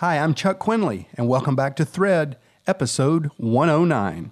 Hi, 0.00 0.16
I'm 0.16 0.32
Chuck 0.32 0.60
Quinley, 0.60 1.08
and 1.16 1.28
welcome 1.28 1.56
back 1.56 1.74
to 1.74 1.84
Thread, 1.84 2.36
episode 2.68 3.32
109. 3.36 4.30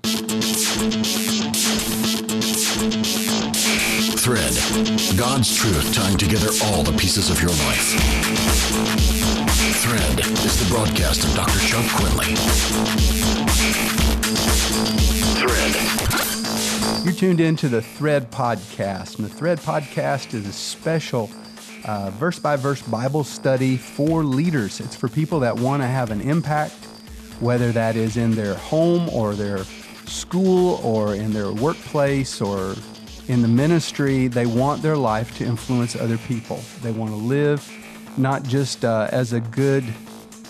Thread, 4.15 4.55
God's 5.19 5.57
truth 5.57 5.93
tying 5.93 6.19
together 6.19 6.51
all 6.67 6.85
the 6.85 6.97
pieces 6.97 7.31
of 7.31 7.43
your 7.43 7.51
life. 7.51 7.97
Thread 9.83 10.21
is 10.47 10.57
the 10.63 10.69
broadcast 10.73 11.25
of 11.25 11.35
Dr. 11.35 11.59
Chuck 11.59 11.85
Quinley. 11.97 12.37
Thread. 15.43 17.05
You're 17.05 17.13
tuned 17.13 17.41
into 17.41 17.69
the 17.69 17.83
Thread 17.83 18.31
Podcast, 18.31 19.17
and 19.19 19.25
the 19.29 19.35
Thread 19.35 19.59
Podcast 19.59 20.33
is 20.33 20.47
a 20.47 20.53
special 20.53 21.29
verse 21.87 22.39
by 22.39 22.57
verse 22.57 22.83
Bible 22.83 23.25
study 23.25 23.77
for 23.77 24.25
leaders. 24.25 24.81
It's 24.81 24.97
for 24.97 25.09
people 25.09 25.41
that 25.41 25.57
want 25.57 25.83
to 25.83 25.87
have 25.87 26.11
an 26.11 26.21
impact, 26.21 26.75
whether 27.41 27.73
that 27.73 27.97
is 27.97 28.17
in 28.17 28.33
their 28.33 28.55
home 28.55 29.09
or 29.11 29.35
their 29.35 29.65
school 30.07 30.81
or 30.83 31.15
in 31.15 31.33
their 31.33 31.53
workplace 31.53 32.41
or 32.41 32.75
in 33.29 33.43
the 33.43 33.49
ministry. 33.49 34.27
They 34.27 34.47
want 34.47 34.83
their 34.83 34.97
life 34.97 35.37
to 35.39 35.45
influence 35.45 35.95
other 35.97 36.19
people. 36.19 36.61
They 36.83 36.93
want 36.93 37.13
to 37.13 37.17
live 37.17 37.69
not 38.17 38.43
just 38.43 38.85
uh, 38.85 39.09
as 39.13 39.33
a 39.33 39.41
good 39.41 39.85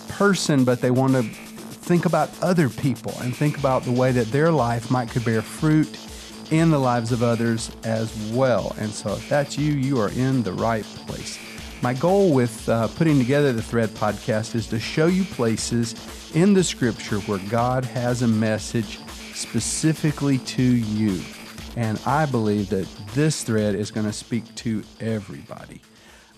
person, 0.07 0.63
but 0.63 0.81
they 0.81 0.91
want 0.91 1.13
to 1.13 1.23
think 1.23 2.05
about 2.05 2.29
other 2.41 2.69
people 2.69 3.13
and 3.21 3.35
think 3.35 3.57
about 3.57 3.83
the 3.83 3.91
way 3.91 4.11
that 4.11 4.27
their 4.31 4.51
life 4.51 4.89
might 4.89 5.09
could 5.09 5.23
bear 5.23 5.41
fruit 5.41 5.87
in 6.51 6.69
the 6.69 6.79
lives 6.79 7.11
of 7.11 7.23
others 7.23 7.71
as 7.83 8.13
well. 8.31 8.75
And 8.79 8.89
so, 8.91 9.13
if 9.13 9.27
that's 9.29 9.57
you, 9.57 9.73
you 9.73 9.99
are 9.99 10.09
in 10.09 10.43
the 10.43 10.53
right 10.53 10.83
place. 10.83 11.37
My 11.81 11.93
goal 11.93 12.33
with 12.33 12.67
uh, 12.67 12.87
putting 12.89 13.19
together 13.19 13.53
the 13.53 13.61
Thread 13.61 13.89
podcast 13.89 14.55
is 14.55 14.67
to 14.67 14.79
show 14.79 15.07
you 15.07 15.25
places 15.25 15.95
in 16.35 16.53
the 16.53 16.63
scripture 16.63 17.19
where 17.21 17.39
God 17.49 17.85
has 17.85 18.21
a 18.21 18.27
message 18.27 18.99
specifically 19.33 20.39
to 20.39 20.63
you. 20.63 21.21
And 21.75 22.01
I 22.05 22.25
believe 22.25 22.69
that 22.69 22.87
this 23.13 23.43
thread 23.43 23.75
is 23.75 23.91
going 23.91 24.07
to 24.07 24.13
speak 24.13 24.55
to 24.55 24.83
everybody. 24.99 25.81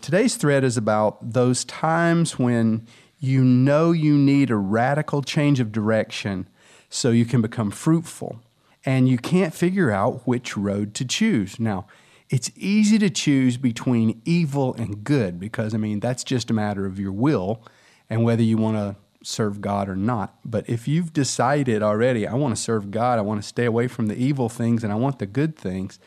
Today's 0.02 0.36
thread 0.36 0.66
is 0.66 0.76
about 0.76 1.33
those 1.33 1.64
times 1.64 2.38
when 2.38 2.86
you 3.20 3.44
know 3.44 3.92
you 3.92 4.17
need 4.17 4.50
a 4.50 4.58
radical 4.58 5.22
change 5.22 5.61
of 5.61 5.72
direction 5.72 6.50
so 6.89 7.11
you 7.11 7.26
can 7.26 7.42
become 7.42 7.72
fruitful 7.72 8.42
and 8.90 9.08
you 9.08 9.20
can't 9.20 9.54
figure 9.54 9.92
out 9.92 10.26
which 10.26 10.58
road 10.58 10.95
to 10.95 11.06
choose. 11.06 11.59
Now, 11.59 11.86
it's 12.28 12.50
easy 12.56 12.98
to 12.98 13.12
choose 13.12 13.56
between 13.56 14.20
evil 14.26 14.73
and 14.73 15.04
good 15.04 15.40
because, 15.40 15.76
I 15.76 15.78
mean, 15.78 16.00
that's 16.00 16.23
just 16.23 16.50
a 16.50 16.56
matter 16.56 16.88
of 16.88 17.00
your 17.00 17.12
will 17.12 17.64
and 18.10 18.23
whether 18.23 18.42
you 18.42 18.58
want 18.58 18.78
to 18.78 18.95
serve 19.23 19.62
God 19.62 19.90
or 19.90 19.95
not. 19.95 20.40
But 20.44 20.67
if 20.67 20.88
you've 20.88 21.14
decided 21.14 21.84
already, 21.84 22.26
I 22.26 22.34
want 22.34 22.56
to 22.56 22.60
serve 22.60 22.90
God, 22.90 23.20
I 23.20 23.22
want 23.22 23.40
to 23.40 23.48
stay 23.48 23.66
away 23.66 23.88
from 23.88 24.08
the 24.08 24.16
evil 24.16 24.50
things 24.50 24.84
and 24.84 24.92
I 24.92 24.95
want 24.95 25.20
the 25.20 25.28
good 25.28 25.56
things, 25.56 26.00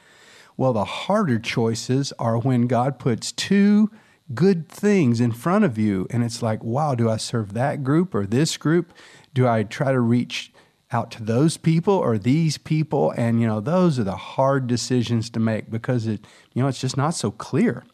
well, 0.57 0.73
the 0.73 0.85
harder 0.85 1.39
choices 1.39 2.13
are 2.19 2.37
when 2.37 2.67
God 2.67 2.99
puts 2.99 3.31
two 3.31 3.93
good 4.35 4.69
things 4.69 5.21
in 5.21 5.31
front 5.31 5.65
of 5.65 5.79
you 5.79 6.09
and 6.11 6.25
it's 6.25 6.43
like, 6.43 6.65
wow, 6.65 6.97
do 6.97 7.09
I 7.09 7.17
serve 7.17 7.55
that 7.55 7.85
group 7.85 8.13
or 8.13 8.27
this 8.27 8.57
group? 8.57 8.93
Do 9.33 9.47
I 9.47 9.63
try 9.63 9.93
to 9.93 10.01
reach 10.01 10.52
out 10.93 11.11
to 11.13 11.23
those 11.23 11.57
people 11.57 11.95
or 11.95 12.19
these 12.19 12.59
people. 12.59 13.13
And 13.13 13.41
you 13.41 13.47
know 13.47 13.61
those 13.61 13.99
are 13.99 14.05
the 14.05 14.17
hard 14.17 14.67
decisions 14.67 15.31
to 15.31 15.41
make 15.41 15.71
because 15.71 16.07
it 16.07 16.25
you 16.53 16.63
know 16.63 16.69
it's 16.69 16.81
just 16.81 16.97
not 16.97 17.15
so 17.15 17.31
clear. 17.31 17.85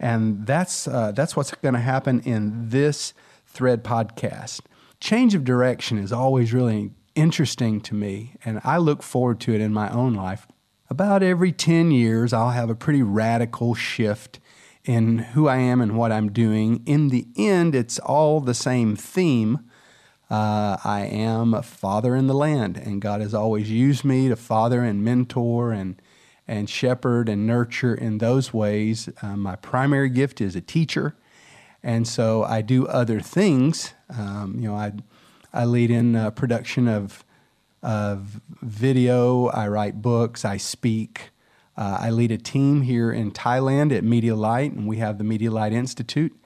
And 0.00 0.46
that's 0.46 0.86
uh, 0.86 1.12
that's 1.12 1.36
what's 1.36 1.52
going 1.54 1.74
to 1.74 1.80
happen 1.80 2.20
in 2.20 2.68
this 2.68 3.12
thread 3.46 3.82
podcast. 3.82 4.60
Change 5.00 5.34
of 5.34 5.44
direction 5.44 5.98
is 5.98 6.12
always 6.12 6.52
really 6.52 6.92
interesting 7.18 7.80
to 7.80 7.96
me 7.96 8.32
and 8.44 8.60
i 8.62 8.76
look 8.76 9.02
forward 9.02 9.40
to 9.40 9.52
it 9.52 9.60
in 9.60 9.72
my 9.72 9.90
own 9.90 10.14
life. 10.14 10.46
About 10.88 11.22
every 11.22 11.50
10 11.50 11.90
years 11.90 12.32
i'll 12.32 12.50
have 12.50 12.70
a 12.70 12.76
pretty 12.76 13.02
radical 13.02 13.74
shift 13.74 14.38
in 14.84 15.18
who 15.18 15.48
i 15.48 15.56
am 15.56 15.80
and 15.80 15.96
what 15.96 16.12
i'm 16.12 16.30
doing. 16.30 16.80
In 16.86 17.08
the 17.08 17.26
end 17.36 17.74
it's 17.74 17.98
all 17.98 18.40
the 18.40 18.54
same 18.54 18.94
theme 18.94 19.67
uh, 20.30 20.76
I 20.84 21.06
am 21.06 21.54
a 21.54 21.62
father 21.62 22.14
in 22.14 22.26
the 22.26 22.34
land, 22.34 22.76
and 22.76 23.00
God 23.00 23.20
has 23.20 23.32
always 23.32 23.70
used 23.70 24.04
me 24.04 24.28
to 24.28 24.36
father 24.36 24.82
and 24.82 25.02
mentor 25.02 25.72
and 25.72 26.00
and 26.46 26.68
shepherd 26.68 27.28
and 27.28 27.46
nurture 27.46 27.94
in 27.94 28.18
those 28.18 28.54
ways. 28.54 29.10
Uh, 29.20 29.36
my 29.36 29.54
primary 29.56 30.08
gift 30.08 30.40
is 30.40 30.56
a 30.56 30.60
teacher, 30.60 31.14
and 31.82 32.06
so 32.08 32.42
I 32.42 32.62
do 32.62 32.86
other 32.86 33.20
things. 33.20 33.94
Um, 34.10 34.56
you 34.58 34.68
know, 34.68 34.74
I 34.74 34.92
I 35.52 35.64
lead 35.64 35.90
in 35.90 36.14
uh, 36.14 36.30
production 36.30 36.88
of 36.88 37.24
of 37.82 38.40
video. 38.60 39.46
I 39.46 39.68
write 39.68 40.02
books. 40.02 40.44
I 40.44 40.58
speak. 40.58 41.30
Uh, 41.76 41.98
I 42.00 42.10
lead 42.10 42.32
a 42.32 42.38
team 42.38 42.82
here 42.82 43.12
in 43.12 43.30
Thailand 43.30 43.96
at 43.96 44.04
Media 44.04 44.34
Light, 44.34 44.72
and 44.72 44.86
we 44.86 44.96
have 44.98 45.16
the 45.16 45.24
Media 45.24 45.50
Light 45.50 45.72
Institute, 45.72 46.36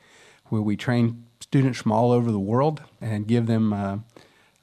where 0.50 0.62
we 0.62 0.76
train 0.76 1.24
students 1.42 1.80
from 1.80 1.92
all 1.92 2.12
over 2.12 2.30
the 2.30 2.38
world 2.38 2.82
and 3.00 3.26
give 3.26 3.46
them 3.46 3.72
uh, 3.72 3.98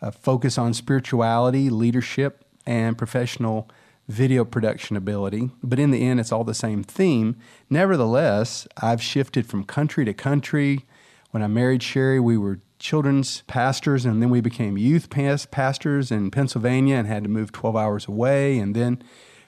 a 0.01 0.11
focus 0.11 0.57
on 0.57 0.73
spirituality, 0.73 1.69
leadership, 1.69 2.45
and 2.65 2.97
professional 2.97 3.69
video 4.07 4.43
production 4.43 4.95
ability. 4.95 5.51
But 5.61 5.77
in 5.77 5.91
the 5.91 6.01
end, 6.07 6.19
it's 6.19 6.31
all 6.31 6.43
the 6.43 6.53
same 6.53 6.83
theme. 6.83 7.35
Nevertheless, 7.69 8.67
I've 8.81 9.03
shifted 9.03 9.45
from 9.45 9.63
country 9.65 10.05
to 10.05 10.13
country. 10.13 10.85
When 11.31 11.43
I 11.43 11.47
married 11.47 11.83
Sherry, 11.83 12.19
we 12.19 12.37
were 12.37 12.61
children's 12.79 13.41
pastors, 13.41 14.05
and 14.05 14.21
then 14.21 14.29
we 14.29 14.41
became 14.41 14.77
youth 14.77 15.09
pastors 15.09 16.11
in 16.11 16.31
Pennsylvania 16.31 16.95
and 16.95 17.07
had 17.07 17.23
to 17.23 17.29
move 17.29 17.51
12 17.51 17.75
hours 17.75 18.07
away. 18.07 18.57
And 18.57 18.75
then 18.75 19.03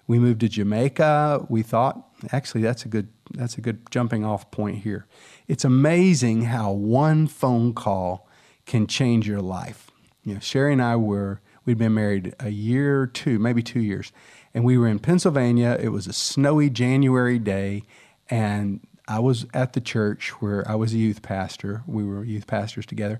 we 0.05 0.19
moved 0.19 0.41
to 0.41 0.49
Jamaica. 0.49 1.45
We 1.49 1.63
thought, 1.63 2.10
actually, 2.31 2.61
that's 2.61 2.85
a 2.85 2.87
good 2.87 3.09
that's 3.31 3.57
a 3.57 3.61
good 3.61 3.89
jumping 3.89 4.25
off 4.25 4.51
point 4.51 4.79
here. 4.79 5.05
It's 5.47 5.63
amazing 5.65 6.43
how 6.43 6.71
one 6.71 7.27
phone 7.27 7.73
call 7.73 8.27
can 8.65 8.87
change 8.87 9.27
your 9.27 9.41
life. 9.41 9.89
You 10.23 10.35
know, 10.35 10.39
Sherry 10.39 10.73
and 10.73 10.81
I 10.81 10.95
were 10.95 11.41
we'd 11.65 11.77
been 11.77 11.93
married 11.93 12.35
a 12.39 12.49
year 12.49 13.01
or 13.01 13.07
two, 13.07 13.39
maybe 13.39 13.61
two 13.63 13.79
years, 13.79 14.11
and 14.53 14.63
we 14.63 14.77
were 14.77 14.87
in 14.87 14.99
Pennsylvania. 14.99 15.77
It 15.79 15.89
was 15.89 16.07
a 16.07 16.13
snowy 16.13 16.69
January 16.69 17.39
day, 17.39 17.83
and 18.29 18.81
I 19.07 19.19
was 19.19 19.45
at 19.53 19.73
the 19.73 19.81
church 19.81 20.29
where 20.41 20.69
I 20.69 20.75
was 20.75 20.93
a 20.93 20.97
youth 20.97 21.21
pastor. 21.21 21.83
We 21.87 22.03
were 22.03 22.23
youth 22.23 22.47
pastors 22.47 22.85
together, 22.85 23.19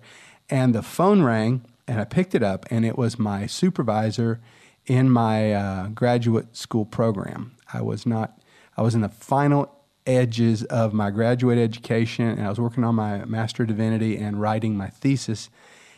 and 0.49 0.75
the 0.75 0.83
phone 0.83 1.23
rang, 1.23 1.65
and 1.87 1.99
I 1.99 2.05
picked 2.05 2.35
it 2.35 2.43
up, 2.43 2.65
and 2.69 2.85
it 2.85 2.97
was 2.97 3.17
my 3.17 3.47
supervisor 3.47 4.39
in 4.85 5.09
my 5.09 5.53
uh, 5.53 5.87
graduate 5.89 6.55
school 6.55 6.85
program. 6.85 7.55
I 7.73 7.81
was 7.81 8.05
not. 8.05 8.40
I 8.81 8.83
was 8.83 8.95
in 8.95 9.01
the 9.01 9.09
final 9.09 9.71
edges 10.07 10.63
of 10.63 10.91
my 10.91 11.11
graduate 11.11 11.59
education, 11.59 12.27
and 12.27 12.41
I 12.41 12.49
was 12.49 12.59
working 12.59 12.83
on 12.83 12.95
my 12.95 13.25
Master 13.25 13.61
of 13.61 13.69
Divinity 13.69 14.17
and 14.17 14.41
writing 14.41 14.75
my 14.75 14.87
thesis. 14.87 15.51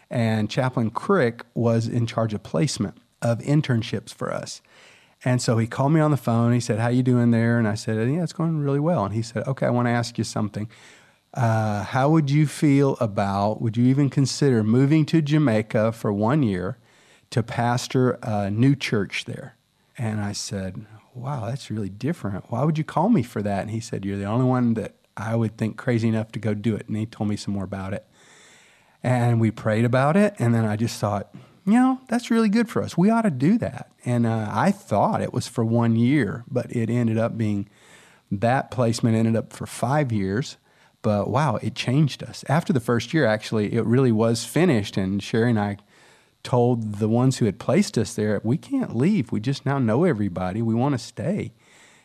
And 0.09 0.49
Chaplain 0.49 0.89
Crick 0.89 1.45
was 1.53 1.87
in 1.87 2.05
charge 2.05 2.33
of 2.33 2.43
placement 2.43 2.97
of 3.21 3.39
internships 3.39 4.13
for 4.13 4.33
us. 4.33 4.61
And 5.23 5.41
so 5.41 5.57
he 5.57 5.65
called 5.65 5.93
me 5.93 6.01
on 6.01 6.11
the 6.11 6.17
phone. 6.17 6.51
He 6.51 6.59
said, 6.59 6.79
"How 6.79 6.89
you 6.89 7.03
doing 7.03 7.31
there?" 7.31 7.57
And 7.57 7.69
I 7.69 7.75
said, 7.75 7.95
"Yeah, 8.09 8.21
it's 8.21 8.33
going 8.33 8.57
really 8.57 8.81
well." 8.81 9.05
And 9.05 9.13
he 9.13 9.21
said, 9.21 9.47
"Okay, 9.47 9.65
I 9.65 9.69
want 9.69 9.85
to 9.85 9.91
ask 9.91 10.17
you 10.17 10.25
something. 10.25 10.67
Uh, 11.33 11.83
how 11.85 12.09
would 12.09 12.29
you 12.29 12.45
feel 12.47 12.97
about? 12.99 13.61
Would 13.61 13.77
you 13.77 13.85
even 13.85 14.09
consider 14.09 14.61
moving 14.61 15.05
to 15.05 15.21
Jamaica 15.21 15.93
for 15.93 16.11
one 16.11 16.43
year 16.43 16.79
to 17.29 17.43
pastor 17.43 18.19
a 18.21 18.51
new 18.51 18.75
church 18.75 19.23
there?" 19.23 19.55
And 19.97 20.19
I 20.19 20.33
said, 20.33 20.85
wow, 21.15 21.45
that's 21.45 21.69
really 21.69 21.89
different. 21.89 22.45
Why 22.49 22.63
would 22.63 22.77
you 22.77 22.83
call 22.83 23.09
me 23.09 23.23
for 23.23 23.41
that? 23.41 23.61
And 23.61 23.71
he 23.71 23.79
said, 23.79 24.05
you're 24.05 24.17
the 24.17 24.25
only 24.25 24.45
one 24.45 24.73
that 24.75 24.95
I 25.15 25.35
would 25.35 25.57
think 25.57 25.77
crazy 25.77 26.07
enough 26.07 26.31
to 26.31 26.39
go 26.39 26.53
do 26.53 26.75
it. 26.75 26.87
And 26.87 26.97
he 26.97 27.05
told 27.05 27.29
me 27.29 27.35
some 27.35 27.53
more 27.53 27.63
about 27.63 27.93
it. 27.93 28.05
And 29.03 29.39
we 29.39 29.51
prayed 29.51 29.85
about 29.85 30.15
it. 30.15 30.35
And 30.39 30.53
then 30.53 30.65
I 30.65 30.75
just 30.75 30.99
thought, 30.99 31.33
you 31.65 31.73
know, 31.73 31.99
that's 32.07 32.31
really 32.31 32.49
good 32.49 32.69
for 32.69 32.81
us. 32.81 32.97
We 32.97 33.09
ought 33.09 33.23
to 33.23 33.31
do 33.31 33.57
that. 33.59 33.91
And 34.05 34.25
uh, 34.25 34.49
I 34.51 34.71
thought 34.71 35.21
it 35.21 35.33
was 35.33 35.47
for 35.47 35.63
one 35.63 35.95
year, 35.95 36.43
but 36.49 36.71
it 36.71 36.89
ended 36.89 37.17
up 37.17 37.37
being 37.37 37.69
that 38.31 38.71
placement 38.71 39.15
ended 39.15 39.35
up 39.35 39.53
for 39.53 39.65
five 39.65 40.11
years. 40.11 40.57
But 41.01 41.29
wow, 41.29 41.57
it 41.57 41.75
changed 41.75 42.23
us. 42.23 42.43
After 42.47 42.73
the 42.73 42.79
first 42.79 43.13
year, 43.13 43.25
actually, 43.25 43.73
it 43.73 43.85
really 43.85 44.11
was 44.11 44.45
finished. 44.45 44.97
And 44.97 45.21
Sherry 45.21 45.49
and 45.49 45.59
I 45.59 45.77
told 46.43 46.95
the 46.95 47.09
ones 47.09 47.37
who 47.37 47.45
had 47.45 47.59
placed 47.59 47.97
us 47.97 48.13
there, 48.13 48.41
we 48.43 48.57
can't 48.57 48.95
leave. 48.95 49.31
We 49.31 49.39
just 49.39 49.65
now 49.65 49.79
know 49.79 50.03
everybody. 50.03 50.61
We 50.61 50.75
want 50.75 50.93
to 50.93 50.99
stay. 50.99 51.53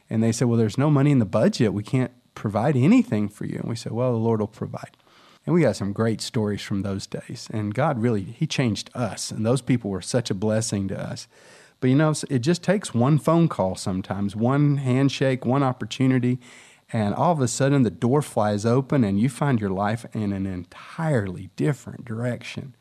And 0.08 0.22
they 0.22 0.32
said, 0.32 0.48
well, 0.48 0.58
there's 0.58 0.78
no 0.78 0.90
money 0.90 1.10
in 1.10 1.18
the 1.18 1.24
budget. 1.24 1.72
We 1.72 1.82
can't 1.82 2.12
provide 2.34 2.76
anything 2.76 3.28
for 3.28 3.44
you. 3.44 3.58
And 3.58 3.68
we 3.68 3.76
said, 3.76 3.92
well, 3.92 4.12
the 4.12 4.18
Lord 4.18 4.40
will 4.40 4.46
provide. 4.46 4.96
And 5.44 5.54
we 5.54 5.62
got 5.62 5.76
some 5.76 5.92
great 5.92 6.20
stories 6.20 6.62
from 6.62 6.82
those 6.82 7.06
days. 7.06 7.48
And 7.52 7.74
God 7.74 8.00
really, 8.00 8.22
He 8.22 8.46
changed 8.46 8.90
us. 8.94 9.30
And 9.30 9.44
those 9.44 9.62
people 9.62 9.90
were 9.90 10.02
such 10.02 10.30
a 10.30 10.34
blessing 10.34 10.88
to 10.88 11.00
us. 11.00 11.26
But 11.80 11.90
you 11.90 11.96
know, 11.96 12.12
it 12.28 12.40
just 12.40 12.62
takes 12.62 12.92
one 12.92 13.18
phone 13.18 13.48
call 13.48 13.74
sometimes, 13.74 14.36
one 14.36 14.78
handshake, 14.78 15.46
one 15.46 15.62
opportunity. 15.62 16.38
And 16.92 17.14
all 17.14 17.32
of 17.32 17.40
a 17.40 17.48
sudden, 17.48 17.82
the 17.82 17.90
door 17.90 18.22
flies 18.22 18.64
open, 18.64 19.04
and 19.04 19.20
you 19.20 19.28
find 19.28 19.60
your 19.60 19.70
life 19.70 20.06
in 20.12 20.32
an 20.32 20.46
entirely 20.46 21.50
different 21.56 22.04
direction. 22.04 22.74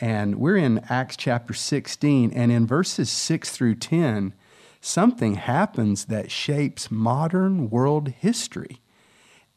And 0.00 0.36
we're 0.36 0.56
in 0.56 0.82
Acts 0.88 1.16
chapter 1.16 1.52
16, 1.52 2.32
and 2.32 2.50
in 2.50 2.66
verses 2.66 3.10
6 3.10 3.50
through 3.50 3.74
10, 3.74 4.32
something 4.80 5.34
happens 5.34 6.06
that 6.06 6.30
shapes 6.30 6.90
modern 6.90 7.68
world 7.68 8.08
history. 8.08 8.80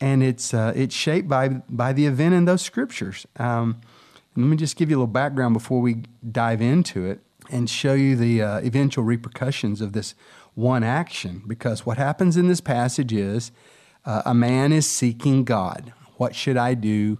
And 0.01 0.21
it's, 0.21 0.53
uh, 0.53 0.73
it's 0.75 0.93
shaped 0.93 1.29
by, 1.29 1.47
by 1.47 1.93
the 1.93 2.07
event 2.07 2.33
in 2.33 2.43
those 2.43 2.61
scriptures. 2.61 3.25
Um, 3.37 3.79
let 4.35 4.45
me 4.45 4.57
just 4.57 4.75
give 4.75 4.89
you 4.89 4.97
a 4.97 4.99
little 4.99 5.07
background 5.07 5.53
before 5.53 5.79
we 5.79 6.03
dive 6.29 6.61
into 6.61 7.05
it 7.05 7.21
and 7.49 7.69
show 7.69 7.93
you 7.93 8.17
the 8.17 8.41
uh, 8.41 8.57
eventual 8.59 9.05
repercussions 9.05 9.79
of 9.79 9.93
this 9.93 10.13
one 10.55 10.83
action. 10.83 11.43
Because 11.47 11.85
what 11.85 11.97
happens 11.97 12.35
in 12.35 12.49
this 12.49 12.59
passage 12.59 13.13
is 13.13 13.51
uh, 14.05 14.23
a 14.25 14.33
man 14.33 14.73
is 14.73 14.89
seeking 14.89 15.45
God. 15.45 15.93
What 16.17 16.35
should 16.35 16.57
I 16.57 16.73
do 16.73 17.19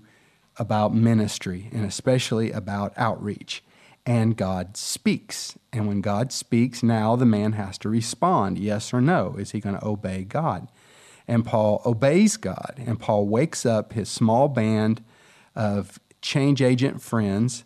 about 0.58 0.94
ministry 0.94 1.70
and 1.72 1.86
especially 1.86 2.52
about 2.52 2.94
outreach? 2.98 3.64
And 4.06 4.36
God 4.36 4.76
speaks. 4.76 5.58
And 5.72 5.88
when 5.88 6.02
God 6.02 6.32
speaks, 6.32 6.84
now 6.84 7.16
the 7.16 7.26
man 7.26 7.54
has 7.54 7.78
to 7.80 7.90
respond 7.90 8.60
yes 8.60 8.94
or 8.94 9.00
no. 9.00 9.36
Is 9.38 9.52
he 9.52 9.60
going 9.60 9.78
to 9.78 9.86
obey 9.86 10.24
God? 10.24 10.68
And 11.28 11.46
Paul 11.46 11.82
obeys 11.86 12.36
God. 12.36 12.84
And 12.86 13.00
Paul 13.00 13.28
wakes 13.28 13.66
up 13.66 13.94
his 13.94 14.10
small 14.10 14.50
band 14.50 15.04
of 15.56 16.00
change 16.22 16.62
agent 16.62 17.02
friends 17.02 17.64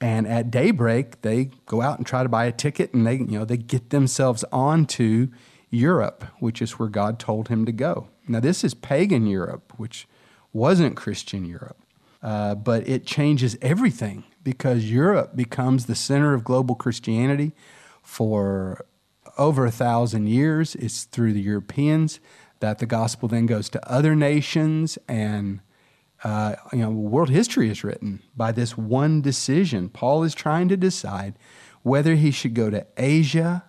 and 0.00 0.26
at 0.26 0.50
daybreak 0.50 1.22
they 1.22 1.50
go 1.66 1.80
out 1.80 1.98
and 1.98 2.06
try 2.06 2.22
to 2.22 2.28
buy 2.28 2.44
a 2.44 2.52
ticket 2.52 2.92
and 2.92 3.06
they 3.06 3.14
you 3.14 3.38
know 3.38 3.44
they 3.44 3.56
get 3.56 3.90
themselves 3.90 4.44
onto 4.52 5.28
Europe 5.70 6.24
which 6.40 6.60
is 6.60 6.72
where 6.72 6.88
God 6.88 7.18
told 7.18 7.48
him 7.48 7.64
to 7.64 7.72
go 7.72 8.08
now 8.26 8.40
this 8.40 8.64
is 8.64 8.74
pagan 8.74 9.26
Europe 9.26 9.72
which 9.76 10.06
wasn't 10.52 10.96
Christian 10.96 11.44
Europe 11.44 11.78
uh, 12.22 12.54
but 12.54 12.86
it 12.88 13.06
changes 13.06 13.56
everything 13.62 14.24
because 14.42 14.90
Europe 14.90 15.36
becomes 15.36 15.86
the 15.86 15.94
center 15.94 16.34
of 16.34 16.44
global 16.44 16.74
Christianity 16.74 17.52
for 18.02 18.84
over 19.36 19.64
a 19.66 19.70
thousand 19.70 20.26
years 20.26 20.74
it's 20.76 21.04
through 21.04 21.32
the 21.32 21.40
Europeans 21.40 22.18
that 22.60 22.78
the 22.78 22.86
gospel 22.86 23.28
then 23.28 23.46
goes 23.46 23.68
to 23.68 23.90
other 23.90 24.16
nations 24.16 24.98
and 25.06 25.60
uh, 26.24 26.56
you 26.72 26.78
know, 26.78 26.90
world 26.90 27.30
history 27.30 27.70
is 27.70 27.84
written 27.84 28.20
by 28.36 28.50
this 28.50 28.76
one 28.76 29.20
decision. 29.20 29.88
Paul 29.88 30.24
is 30.24 30.34
trying 30.34 30.68
to 30.68 30.76
decide 30.76 31.34
whether 31.82 32.16
he 32.16 32.30
should 32.30 32.54
go 32.54 32.70
to 32.70 32.86
Asia 32.96 33.64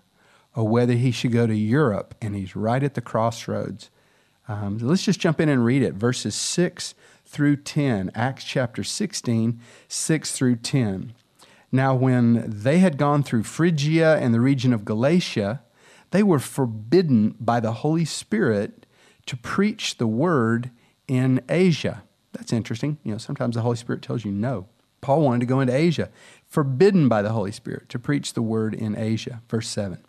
or 0.55 0.67
whether 0.67 0.93
he 0.93 1.11
should 1.11 1.31
go 1.31 1.45
to 1.45 1.55
Europe, 1.55 2.15
and 2.21 2.35
he's 2.35 2.55
right 2.55 2.81
at 2.81 2.95
the 2.95 3.01
crossroads. 3.01 3.91
Um, 4.47 4.79
let's 4.79 5.03
just 5.03 5.19
jump 5.19 5.39
in 5.39 5.47
and 5.47 5.63
read 5.63 5.83
it 5.83 5.93
verses 5.93 6.33
6 6.33 6.95
through 7.29 7.57
10, 7.57 8.09
Acts 8.15 8.43
chapter 8.43 8.83
16, 8.83 9.59
6 9.87 10.31
through 10.31 10.55
10. 10.55 11.13
Now, 11.71 11.93
when 11.93 12.43
they 12.47 12.79
had 12.79 12.97
gone 12.97 13.21
through 13.21 13.43
Phrygia 13.43 14.17
and 14.17 14.33
the 14.33 14.41
region 14.41 14.73
of 14.73 14.83
Galatia, 14.83 15.61
they 16.09 16.23
were 16.23 16.39
forbidden 16.39 17.35
by 17.39 17.59
the 17.59 17.73
Holy 17.73 18.03
Spirit 18.03 18.87
to 19.27 19.37
preach 19.37 19.97
the 19.97 20.07
word 20.07 20.71
in 21.07 21.41
Asia. 21.47 22.01
That's 22.33 22.51
interesting. 22.51 22.97
You 23.03 23.11
know, 23.11 23.17
sometimes 23.19 23.53
the 23.53 23.61
Holy 23.61 23.75
Spirit 23.75 24.01
tells 24.01 24.25
you 24.25 24.31
no. 24.31 24.67
Paul 25.01 25.21
wanted 25.21 25.41
to 25.41 25.45
go 25.45 25.59
into 25.59 25.75
Asia, 25.75 26.09
forbidden 26.47 27.07
by 27.07 27.21
the 27.21 27.31
Holy 27.31 27.51
Spirit 27.51 27.89
to 27.89 27.99
preach 27.99 28.33
the 28.33 28.41
word 28.41 28.73
in 28.73 28.97
Asia. 28.97 29.43
Verse 29.47 29.69
7. 29.69 29.99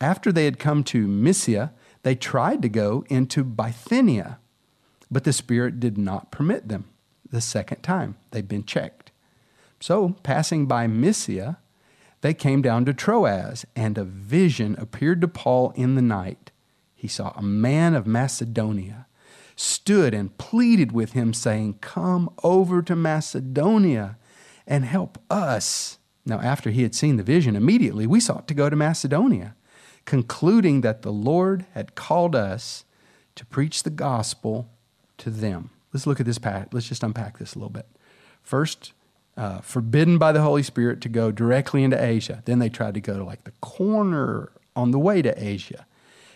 After 0.00 0.30
they 0.30 0.44
had 0.44 0.60
come 0.60 0.84
to 0.84 1.08
Mysia, 1.08 1.72
they 2.04 2.14
tried 2.14 2.62
to 2.62 2.68
go 2.68 3.04
into 3.08 3.42
Bithynia, 3.42 4.38
but 5.14 5.22
the 5.22 5.32
Spirit 5.32 5.78
did 5.78 5.96
not 5.96 6.32
permit 6.32 6.68
them 6.68 6.86
the 7.30 7.40
second 7.40 7.82
time. 7.82 8.16
They'd 8.32 8.48
been 8.48 8.64
checked. 8.64 9.12
So, 9.78 10.16
passing 10.24 10.66
by 10.66 10.88
Mysia, 10.88 11.58
they 12.20 12.34
came 12.34 12.62
down 12.62 12.84
to 12.86 12.92
Troas, 12.92 13.64
and 13.76 13.96
a 13.96 14.02
vision 14.02 14.74
appeared 14.76 15.20
to 15.20 15.28
Paul 15.28 15.72
in 15.76 15.94
the 15.94 16.02
night. 16.02 16.50
He 16.96 17.06
saw 17.06 17.32
a 17.36 17.42
man 17.42 17.94
of 17.94 18.08
Macedonia 18.08 19.06
stood 19.54 20.14
and 20.14 20.36
pleaded 20.36 20.90
with 20.90 21.12
him, 21.12 21.32
saying, 21.32 21.74
Come 21.80 22.28
over 22.42 22.82
to 22.82 22.96
Macedonia 22.96 24.18
and 24.66 24.84
help 24.84 25.18
us. 25.30 25.98
Now, 26.26 26.40
after 26.40 26.70
he 26.70 26.82
had 26.82 26.94
seen 26.94 27.18
the 27.18 27.22
vision, 27.22 27.54
immediately 27.54 28.08
we 28.08 28.18
sought 28.18 28.48
to 28.48 28.54
go 28.54 28.68
to 28.68 28.74
Macedonia, 28.74 29.54
concluding 30.06 30.80
that 30.80 31.02
the 31.02 31.12
Lord 31.12 31.66
had 31.72 31.94
called 31.94 32.34
us 32.34 32.84
to 33.36 33.46
preach 33.46 33.84
the 33.84 33.90
gospel 33.90 34.70
to 35.18 35.30
them. 35.30 35.70
Let's 35.92 36.06
look 36.06 36.20
at 36.20 36.26
this. 36.26 36.38
pack. 36.38 36.68
Let's 36.72 36.88
just 36.88 37.02
unpack 37.02 37.38
this 37.38 37.54
a 37.54 37.58
little 37.58 37.70
bit. 37.70 37.86
First, 38.42 38.92
uh, 39.36 39.60
forbidden 39.60 40.18
by 40.18 40.32
the 40.32 40.42
Holy 40.42 40.62
Spirit 40.62 41.00
to 41.02 41.08
go 41.08 41.30
directly 41.30 41.82
into 41.82 42.02
Asia. 42.02 42.42
Then 42.44 42.58
they 42.58 42.68
tried 42.68 42.94
to 42.94 43.00
go 43.00 43.18
to 43.18 43.24
like 43.24 43.44
the 43.44 43.52
corner 43.60 44.50
on 44.76 44.90
the 44.90 44.98
way 44.98 45.22
to 45.22 45.34
Asia 45.42 45.86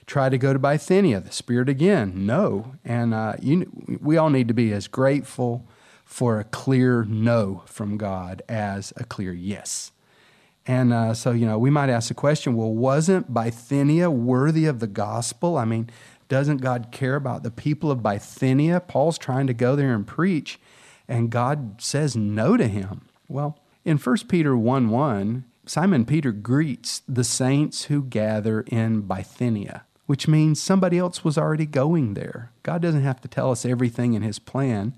try 0.09 0.29
to 0.29 0.39
go 0.39 0.53
to 0.53 0.59
Bithynia. 0.59 1.21
The 1.21 1.31
Spirit 1.31 1.69
again, 1.69 2.27
no. 2.27 2.75
And 2.85 3.15
uh, 3.15 3.35
you, 3.41 3.71
we 4.01 4.17
all 4.17 4.31
need 4.31 4.49
to 4.49 4.55
be 4.55 4.73
as 4.73 4.89
grateful 4.89 5.65
for 6.05 6.41
a 6.41 6.45
clear 6.45 7.05
no 7.05 7.63
from 7.67 7.99
God 7.99 8.43
as 8.49 8.93
a 8.97 9.05
clear 9.05 9.33
yes. 9.33 9.93
And 10.67 10.93
uh, 10.93 11.15
so, 11.15 11.31
you 11.31 11.47
know, 11.47 11.59
we 11.59 11.71
might 11.71 11.91
ask 11.91 12.09
the 12.09 12.15
question 12.15 12.57
well, 12.57 12.73
wasn't 12.73 13.33
Bithynia 13.33 14.11
worthy 14.11 14.65
of 14.67 14.81
the 14.81 14.87
gospel? 14.87 15.57
I 15.57 15.65
mean, 15.65 15.91
doesn't 16.29 16.59
God 16.59 16.89
care 16.91 17.17
about 17.17 17.43
the 17.43 17.51
people 17.51 17.91
of 17.91 18.03
Bithynia? 18.03 18.81
Paul's 18.81 19.19
trying 19.19 19.47
to 19.47 19.55
go 19.55 19.77
there 19.77 19.95
and 19.95 20.07
preach, 20.07 20.59
and 21.07 21.31
God 21.31 21.81
says 21.81 22.17
no 22.17 22.57
to 22.57 22.69
him. 22.69 23.03
Well, 23.29 23.59
in 23.85 23.99
1 23.99 24.17
Peter 24.29 24.57
1 24.57 24.91
1, 24.91 25.45
Simon 25.67 26.05
Peter 26.05 26.33
greets 26.33 27.03
the 27.09 27.25
saints 27.25 27.85
who 27.85 28.03
gather 28.03 28.63
in 28.63 29.03
Bithynia 29.03 29.85
which 30.09 30.27
means 30.27 30.59
somebody 30.59 30.97
else 30.97 31.23
was 31.23 31.37
already 31.37 31.67
going 31.67 32.15
there. 32.15 32.51
God 32.63 32.81
doesn't 32.81 33.03
have 33.03 33.21
to 33.21 33.29
tell 33.29 33.51
us 33.51 33.67
everything 33.67 34.15
in 34.15 34.23
His 34.23 34.39
plan. 34.39 34.97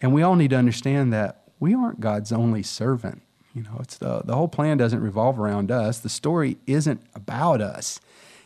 And 0.00 0.14
we 0.14 0.22
all 0.22 0.36
need 0.36 0.50
to 0.50 0.56
understand 0.56 1.12
that 1.12 1.42
we 1.58 1.74
aren't 1.74 1.98
God's 1.98 2.30
only 2.30 2.62
servant. 2.62 3.22
You 3.52 3.64
know, 3.64 3.78
it's 3.80 3.98
the, 3.98 4.22
the 4.24 4.36
whole 4.36 4.46
plan 4.46 4.76
doesn't 4.76 5.02
revolve 5.02 5.40
around 5.40 5.72
us. 5.72 5.98
The 5.98 6.08
story 6.08 6.56
isn't 6.68 7.02
about 7.16 7.60
us. 7.60 7.98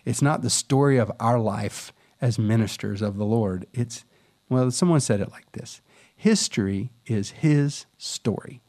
It's 0.06 0.22
not 0.22 0.40
the 0.40 0.48
story 0.48 0.96
of 0.96 1.12
our 1.20 1.38
life 1.38 1.92
as 2.20 2.38
ministers 2.38 3.02
of 3.02 3.16
the 3.16 3.24
Lord. 3.24 3.66
It's, 3.72 4.04
well, 4.48 4.70
someone 4.70 5.00
said 5.00 5.20
it 5.20 5.30
like 5.30 5.52
this 5.52 5.80
History 6.16 6.90
is 7.06 7.30
His 7.30 7.86
story. 7.96 8.60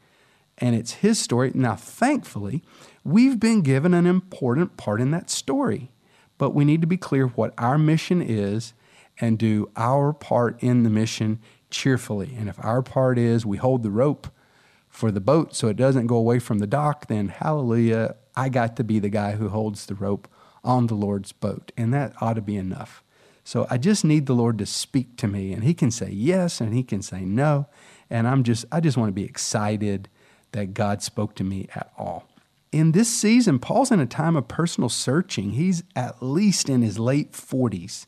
And 0.57 0.75
it's 0.75 0.93
His 0.93 1.17
story. 1.17 1.51
Now, 1.53 1.75
thankfully, 1.75 2.63
we've 3.03 3.39
been 3.39 3.61
given 3.61 3.93
an 3.93 4.05
important 4.05 4.77
part 4.77 5.01
in 5.01 5.11
that 5.11 5.29
story. 5.29 5.89
But 6.37 6.51
we 6.51 6.65
need 6.65 6.81
to 6.81 6.87
be 6.87 6.97
clear 6.97 7.27
what 7.27 7.53
our 7.57 7.77
mission 7.77 8.21
is 8.21 8.73
and 9.19 9.37
do 9.37 9.69
our 9.75 10.13
part 10.13 10.61
in 10.63 10.83
the 10.83 10.89
mission 10.89 11.39
cheerfully. 11.69 12.35
And 12.37 12.49
if 12.49 12.57
our 12.63 12.81
part 12.81 13.19
is 13.19 13.45
we 13.45 13.57
hold 13.57 13.83
the 13.83 13.91
rope 13.91 14.27
for 14.87 15.11
the 15.11 15.19
boat 15.19 15.55
so 15.55 15.67
it 15.67 15.75
doesn't 15.75 16.07
go 16.07 16.15
away 16.15 16.39
from 16.39 16.59
the 16.59 16.67
dock, 16.67 17.07
then 17.07 17.27
hallelujah, 17.27 18.15
I 18.35 18.49
got 18.49 18.75
to 18.77 18.83
be 18.83 18.99
the 18.99 19.09
guy 19.09 19.33
who 19.33 19.49
holds 19.49 19.85
the 19.85 19.95
rope 19.95 20.27
on 20.63 20.87
the 20.87 20.95
Lord's 20.95 21.31
boat. 21.31 21.71
And 21.77 21.93
that 21.93 22.13
ought 22.21 22.33
to 22.33 22.41
be 22.41 22.55
enough. 22.55 23.03
So 23.49 23.65
I 23.69 23.77
just 23.77 24.05
need 24.05 24.25
the 24.25 24.33
Lord 24.33 24.57
to 24.59 24.65
speak 24.65 25.17
to 25.17 25.27
me 25.27 25.53
and 25.53 25.63
he 25.63 25.73
can 25.73 25.91
say 25.91 26.09
yes 26.11 26.61
and 26.61 26.73
he 26.73 26.83
can 26.83 27.01
say 27.01 27.21
no. 27.21 27.67
And 28.09 28.27
I'm 28.27 28.43
just 28.43 28.65
I 28.71 28.79
just 28.79 28.97
want 28.97 29.09
to 29.09 29.13
be 29.13 29.25
excited 29.25 30.09
that 30.51 30.73
God 30.73 31.01
spoke 31.01 31.35
to 31.35 31.43
me 31.43 31.67
at 31.75 31.91
all 31.97 32.29
in 32.71 32.91
this 32.91 33.09
season, 33.09 33.59
Paul's 33.59 33.91
in 33.91 33.99
a 33.99 34.05
time 34.05 34.35
of 34.35 34.47
personal 34.47 34.89
searching. 34.89 35.51
He's 35.51 35.83
at 35.95 36.21
least 36.21 36.69
in 36.69 36.81
his 36.81 36.99
late 36.99 37.31
40s, 37.31 38.05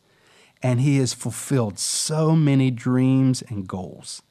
and 0.62 0.81
he 0.81 0.98
has 0.98 1.13
fulfilled 1.13 1.79
so 1.79 2.36
many 2.36 2.69
dreams 2.69 3.41
and 3.41 3.67
goals. 3.67 4.21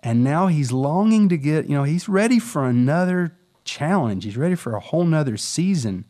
And 0.00 0.24
now 0.24 0.48
he's 0.48 0.72
longing 0.72 1.28
to 1.28 1.36
get, 1.36 1.68
you 1.68 1.76
know, 1.76 1.84
he's 1.84 2.08
ready 2.08 2.40
for 2.40 2.66
another 2.66 3.36
challenge. 3.64 4.24
He's 4.24 4.36
ready 4.36 4.56
for 4.56 4.74
a 4.74 4.80
whole 4.80 5.04
nother 5.04 5.36
season. 5.36 6.06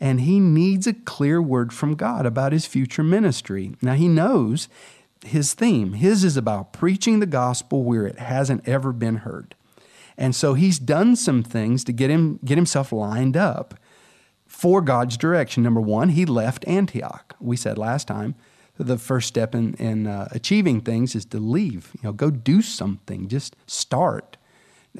And 0.00 0.20
he 0.20 0.40
needs 0.40 0.86
a 0.86 0.92
clear 0.92 1.40
word 1.40 1.72
from 1.72 1.94
God 1.94 2.26
about 2.26 2.52
his 2.52 2.66
future 2.66 3.02
ministry. 3.02 3.74
Now 3.80 3.94
he 3.94 4.08
knows 4.08 4.68
his 5.24 5.54
theme. 5.54 5.94
His 5.94 6.22
is 6.24 6.36
about 6.36 6.72
preaching 6.72 7.20
the 7.20 7.26
gospel 7.26 7.82
where 7.82 8.06
it 8.06 8.18
hasn't 8.18 8.68
ever 8.68 8.92
been 8.92 9.16
heard. 9.18 9.54
And 10.18 10.34
so 10.34 10.54
he's 10.54 10.78
done 10.78 11.16
some 11.16 11.42
things 11.42 11.84
to 11.84 11.92
get 11.92 12.10
him 12.10 12.38
get 12.44 12.56
himself 12.56 12.92
lined 12.92 13.36
up 13.36 13.74
for 14.46 14.80
God's 14.80 15.16
direction. 15.16 15.62
Number 15.62 15.80
one, 15.80 16.10
he 16.10 16.24
left 16.24 16.66
Antioch. 16.66 17.34
We 17.40 17.56
said 17.56 17.76
last 17.76 18.08
time 18.08 18.34
the 18.78 18.98
first 18.98 19.28
step 19.28 19.54
in, 19.54 19.74
in 19.74 20.06
uh, 20.06 20.28
achieving 20.32 20.80
things 20.80 21.14
is 21.14 21.24
to 21.26 21.38
leave. 21.38 21.92
You 21.94 22.00
know, 22.04 22.12
go 22.12 22.30
do 22.30 22.62
something. 22.62 23.28
Just 23.28 23.56
start. 23.66 24.36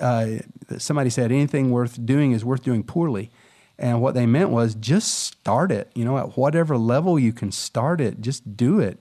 Uh, 0.01 0.39
somebody 0.79 1.11
said 1.11 1.31
anything 1.31 1.71
worth 1.71 2.05
doing 2.05 2.33
is 2.33 2.45
worth 2.45 2.63
doing 2.63 2.83
poorly. 2.83 3.31
And 3.79 4.01
what 4.01 4.15
they 4.15 4.27
meant 4.27 4.51
was 4.51 4.75
just 4.75 5.13
start 5.13 5.71
it. 5.71 5.91
You 5.95 6.05
know, 6.05 6.17
at 6.19 6.37
whatever 6.37 6.79
level 6.79 7.19
you 7.19 7.33
can 7.33 7.53
start 7.53 8.01
it, 8.01 8.21
just 8.21 8.57
do 8.57 8.81
it. 8.81 8.99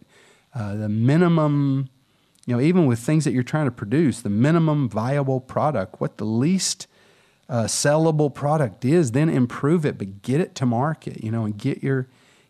uh, 0.56 0.76
the 0.76 0.90
minimum, 0.90 1.90
you 2.46 2.56
know, 2.56 2.62
even 2.62 2.86
with 2.86 3.00
things 3.00 3.26
that 3.26 3.34
you're 3.34 3.44
trying 3.44 3.66
to 3.66 3.72
produce, 3.72 4.22
the 4.22 4.30
minimum 4.30 4.88
viable 4.88 5.42
product, 5.42 6.00
what 6.00 6.18
the 6.18 6.26
least 6.26 6.88
uh, 7.50 7.66
sellable 7.66 8.34
product 8.34 8.86
is, 8.86 9.12
then 9.12 9.30
improve 9.30 9.86
it, 9.86 9.98
but 9.98 10.22
get 10.22 10.40
it 10.40 10.56
to 10.56 10.66
market, 10.66 11.24
you 11.24 11.30
know, 11.30 11.44
and 11.44 11.58
get 11.58 11.84
your 11.84 12.08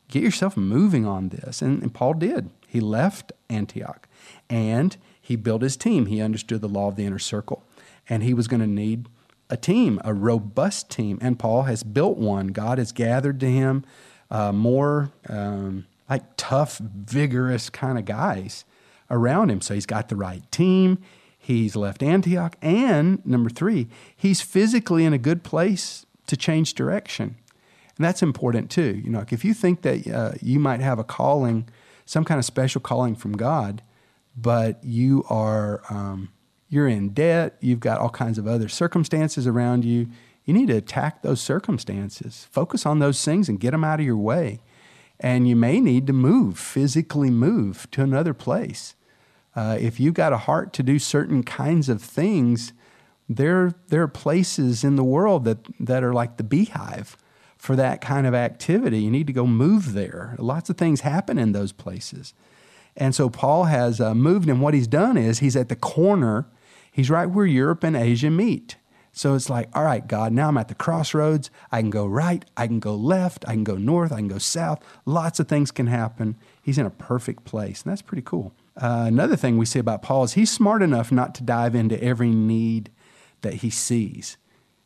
get 0.08 0.22
yourself 0.22 0.56
moving 0.56 1.04
on 1.06 1.30
this. 1.30 1.64
And, 1.64 1.82
and 1.82 1.92
Paul 1.92 2.14
did. 2.14 2.52
He 2.68 2.80
left 2.80 3.32
Antioch 3.50 4.08
and 4.50 4.96
he 5.20 5.36
built 5.36 5.64
his 5.64 5.76
team. 5.76 6.06
He 6.06 6.22
understood 6.22 6.62
the 6.62 6.70
law 6.70 6.88
of 6.88 6.96
the 6.96 7.06
inner 7.06 7.18
circle, 7.20 7.64
and 8.08 8.22
he 8.22 8.36
was 8.36 8.48
going 8.48 8.60
to 8.62 8.68
need 8.68 9.08
a 9.50 9.58
team, 9.58 10.00
a 10.04 10.14
robust 10.14 10.90
team. 10.90 11.18
And 11.22 11.38
Paul 11.38 11.64
has 11.64 11.84
built 11.84 12.18
one. 12.18 12.48
God 12.48 12.78
has 12.78 12.92
gathered 12.92 13.40
to 13.42 13.50
him 13.50 13.86
uh, 14.32 14.52
more 14.52 15.12
um, 15.30 15.86
like 16.10 16.24
tough, 16.38 16.78
vigorous 16.78 17.70
kind 17.70 17.98
of 17.98 18.06
guys 18.06 18.66
around 19.10 19.52
him. 19.52 19.62
So 19.62 19.74
he's 19.74 19.86
got 19.86 20.10
the 20.10 20.16
right 20.16 20.50
team. 20.52 21.00
He's 21.38 21.76
left 21.76 22.02
Antioch. 22.02 22.56
And 22.62 23.24
number 23.26 23.50
three, 23.50 23.88
he's 24.16 24.42
physically 24.42 25.06
in 25.06 25.14
a 25.14 25.20
good 25.20 25.44
place 25.44 26.06
to 26.28 26.36
change 26.36 26.74
direction. 26.74 27.36
And 27.98 28.06
that's 28.06 28.24
important 28.24 28.72
too. 28.72 29.02
You 29.04 29.10
know, 29.10 29.24
if 29.30 29.46
you 29.46 29.54
think 29.54 29.84
that 29.84 30.08
uh, 30.08 30.32
you 30.42 30.60
might 30.60 30.82
have 30.82 31.00
a 31.00 31.04
calling, 31.04 31.70
some 32.06 32.26
kind 32.26 32.40
of 32.40 32.46
special 32.46 32.82
calling 32.82 33.16
from 33.16 33.34
God, 33.34 33.84
but 34.36 34.84
you 34.84 35.24
are 35.30 35.82
um, 35.90 36.30
you're 36.70 36.88
in 36.88 37.10
debt, 37.10 37.58
you've 37.60 37.80
got 37.80 38.00
all 38.00 38.10
kinds 38.10 38.38
of 38.38 38.48
other 38.48 38.68
circumstances 38.68 39.48
around 39.48 39.86
you. 39.86 40.08
You 40.46 40.54
need 40.54 40.68
to 40.68 40.78
attack 40.78 41.22
those 41.22 41.42
circumstances. 41.42 42.48
Focus 42.52 42.86
on 42.86 43.00
those 43.00 43.24
things 43.24 43.50
and 43.50 43.60
get 43.60 43.72
them 43.72 43.84
out 43.84 44.00
of 44.00 44.06
your 44.06 44.18
way. 44.18 44.60
And 45.20 45.48
you 45.48 45.56
may 45.56 45.80
need 45.80 46.08
to 46.08 46.14
move, 46.14 46.60
physically 46.60 47.30
move 47.30 47.90
to 47.92 48.04
another 48.04 48.34
place. 48.34 48.96
Uh, 49.56 49.78
if 49.80 50.00
you've 50.00 50.14
got 50.14 50.34
a 50.34 50.38
heart 50.38 50.74
to 50.74 50.84
do 50.84 51.00
certain 51.00 51.42
kinds 51.42 51.88
of 51.88 52.02
things, 52.02 52.74
there, 53.30 53.74
there 53.88 54.04
are 54.04 54.08
places 54.08 54.84
in 54.84 54.98
the 54.98 55.04
world 55.04 55.46
that, 55.46 55.60
that 55.80 56.04
are 56.04 56.14
like 56.14 56.38
the 56.38 56.44
beehive 56.44 57.18
for 57.58 57.76
that 57.76 58.02
kind 58.02 58.28
of 58.28 58.36
activity. 58.36 59.00
You 59.00 59.10
need 59.10 59.28
to 59.28 59.34
go 59.34 59.48
move 59.48 59.94
there. 59.94 60.36
Lots 60.38 60.70
of 60.70 60.78
things 60.78 61.02
happen 61.02 61.40
in 61.40 61.54
those 61.54 61.72
places. 61.72 62.34
And 62.98 63.16
so 63.16 63.30
Paul 63.30 63.66
has 63.66 64.00
uh, 64.00 64.14
moved, 64.14 64.48
and 64.50 64.62
what 64.62 64.74
he's 64.74 64.88
done 64.88 65.18
is 65.18 65.40
he's 65.40 65.56
at 65.56 65.70
the 65.70 65.76
corner, 65.76 66.46
he's 66.96 67.10
right 67.10 67.26
where 67.26 67.46
Europe 67.46 67.84
and 67.84 67.94
Asia 67.96 68.30
meet. 68.30 68.78
So 69.12 69.36
it's 69.36 69.50
like, 69.50 69.70
all 69.76 69.84
right, 69.84 70.06
God, 70.08 70.32
now 70.32 70.48
I'm 70.48 70.58
at 70.58 70.70
the 70.70 70.76
crossroads. 70.76 71.52
I 71.70 71.82
can 71.82 71.90
go 71.90 72.06
right, 72.06 72.46
I 72.56 72.68
can 72.68 72.80
go 72.80 72.96
left, 72.96 73.44
I 73.48 73.52
can 73.52 73.66
go 73.66 73.76
north, 73.76 74.14
I 74.14 74.18
can 74.18 74.30
go 74.30 74.38
south. 74.38 74.82
Lots 75.06 75.42
of 75.42 75.50
things 75.50 75.72
can 75.72 75.88
happen. 75.88 76.38
He's 76.62 76.78
in 76.78 76.86
a 76.86 76.90
perfect 76.90 77.44
place, 77.44 77.84
and 77.84 77.92
that's 77.92 78.02
pretty 78.02 78.22
cool. 78.22 78.54
Uh, 78.78 79.04
another 79.08 79.36
thing 79.36 79.58
we 79.58 79.66
see 79.66 79.80
about 79.80 80.04
Paul 80.04 80.24
is 80.24 80.34
he's 80.34 80.52
smart 80.52 80.82
enough 80.82 81.12
not 81.12 81.36
to 81.36 81.44
dive 81.44 81.76
into 81.76 82.02
every 82.02 82.32
need 82.32 82.90
that 83.42 83.56
he 83.56 83.70
sees. 83.70 84.38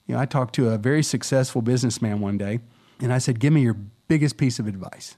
You 0.07 0.15
know, 0.15 0.21
I 0.21 0.25
talked 0.25 0.55
to 0.55 0.69
a 0.69 0.79
very 0.79 1.03
successful 1.03 1.61
businessman 1.61 2.21
one 2.21 2.39
day, 2.39 2.59
and 2.99 3.13
I 3.13 3.19
said, 3.19 3.39
Give 3.39 3.53
me 3.53 3.61
your 3.61 3.77
biggest 4.07 4.37
piece 4.37 4.57
of 4.57 4.67
advice. 4.67 5.15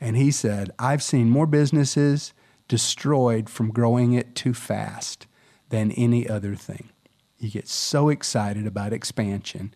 And 0.00 0.16
he 0.16 0.32
said, 0.32 0.72
I've 0.80 1.04
seen 1.04 1.30
more 1.30 1.46
businesses 1.46 2.32
destroyed 2.66 3.48
from 3.48 3.70
growing 3.70 4.12
it 4.12 4.34
too 4.34 4.54
fast 4.54 5.26
than 5.72 5.90
any 5.92 6.28
other 6.28 6.54
thing. 6.54 6.90
You 7.38 7.50
get 7.50 7.66
so 7.66 8.10
excited 8.10 8.66
about 8.66 8.92
expansion 8.92 9.72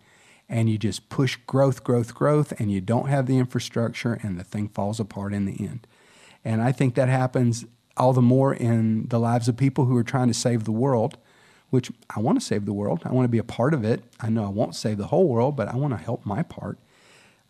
and 0.46 0.68
you 0.68 0.76
just 0.76 1.08
push 1.08 1.36
growth, 1.46 1.82
growth, 1.82 2.14
growth, 2.14 2.52
and 2.60 2.70
you 2.70 2.82
don't 2.82 3.08
have 3.08 3.26
the 3.26 3.38
infrastructure, 3.38 4.12
and 4.22 4.38
the 4.38 4.44
thing 4.44 4.68
falls 4.68 5.00
apart 5.00 5.32
in 5.32 5.46
the 5.46 5.56
end. 5.58 5.84
And 6.44 6.62
I 6.62 6.70
think 6.70 6.94
that 6.94 7.08
happens 7.08 7.64
all 7.96 8.12
the 8.12 8.22
more 8.22 8.54
in 8.54 9.08
the 9.08 9.18
lives 9.18 9.48
of 9.48 9.56
people 9.56 9.86
who 9.86 9.96
are 9.96 10.04
trying 10.04 10.28
to 10.28 10.34
save 10.34 10.62
the 10.62 10.70
world, 10.70 11.16
which 11.70 11.90
I 12.14 12.20
want 12.20 12.38
to 12.38 12.44
save 12.44 12.66
the 12.66 12.72
world. 12.72 13.00
I 13.04 13.12
want 13.12 13.24
to 13.24 13.30
be 13.30 13.38
a 13.38 13.42
part 13.42 13.74
of 13.74 13.82
it. 13.82 14.04
I 14.20 14.28
know 14.28 14.44
I 14.44 14.50
won't 14.50 14.76
save 14.76 14.98
the 14.98 15.08
whole 15.08 15.26
world, 15.26 15.56
but 15.56 15.66
I 15.66 15.76
want 15.76 15.94
to 15.94 15.98
help 15.98 16.24
my 16.24 16.42
part. 16.44 16.78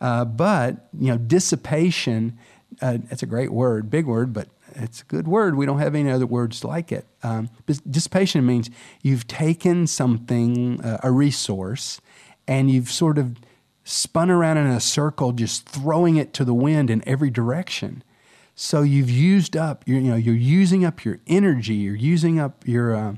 Uh, 0.01 0.25
but, 0.25 0.89
you 0.99 1.09
know, 1.09 1.19
dissipation, 1.19 2.39
uh, 2.81 2.99
it's 3.11 3.25
a 3.25 3.27
great 3.27 3.53
word, 3.53 3.91
big 3.91 4.07
word, 4.07 4.33
but 4.33 4.49
it's 4.77 5.03
a 5.03 5.05
good 5.05 5.27
word. 5.27 5.57
We 5.57 5.67
don't 5.67 5.79
have 5.79 5.95
any 5.95 6.11
other 6.11 6.27
words 6.27 6.65
like 6.65 6.93
it. 6.93 7.07
Um, 7.23 7.51
dissipation 7.89 8.45
means 8.45 8.71
you've 9.03 9.27
taken 9.27 9.87
something, 9.87 10.81
uh, 10.83 10.99
a 11.03 11.11
resource, 11.11 12.01
and 12.47 12.71
you've 12.71 12.91
sort 12.91 13.19
of 13.19 13.37
spun 13.85 14.31
around 14.31 14.59
in 14.59 14.67
a 14.67 14.81
circle, 14.81 15.33
just 15.33 15.69
throwing 15.69 16.17
it 16.17 16.33
to 16.35 16.45
the 16.45 16.55
wind 16.55 16.91
in 16.91 17.03
every 17.07 17.31
direction. 17.31 18.03
So 18.55 18.83
you've 18.83 19.11
used 19.11 19.57
up, 19.57 19.85
you 19.87 20.01
know, 20.01 20.17
you're 20.17 20.35
using 20.35 20.85
up 20.85 21.05
your 21.05 21.21
energy, 21.27 21.75
you're 21.75 21.95
using 21.95 22.41
up 22.41 22.67
your 22.67 22.95
uh, 22.95 23.15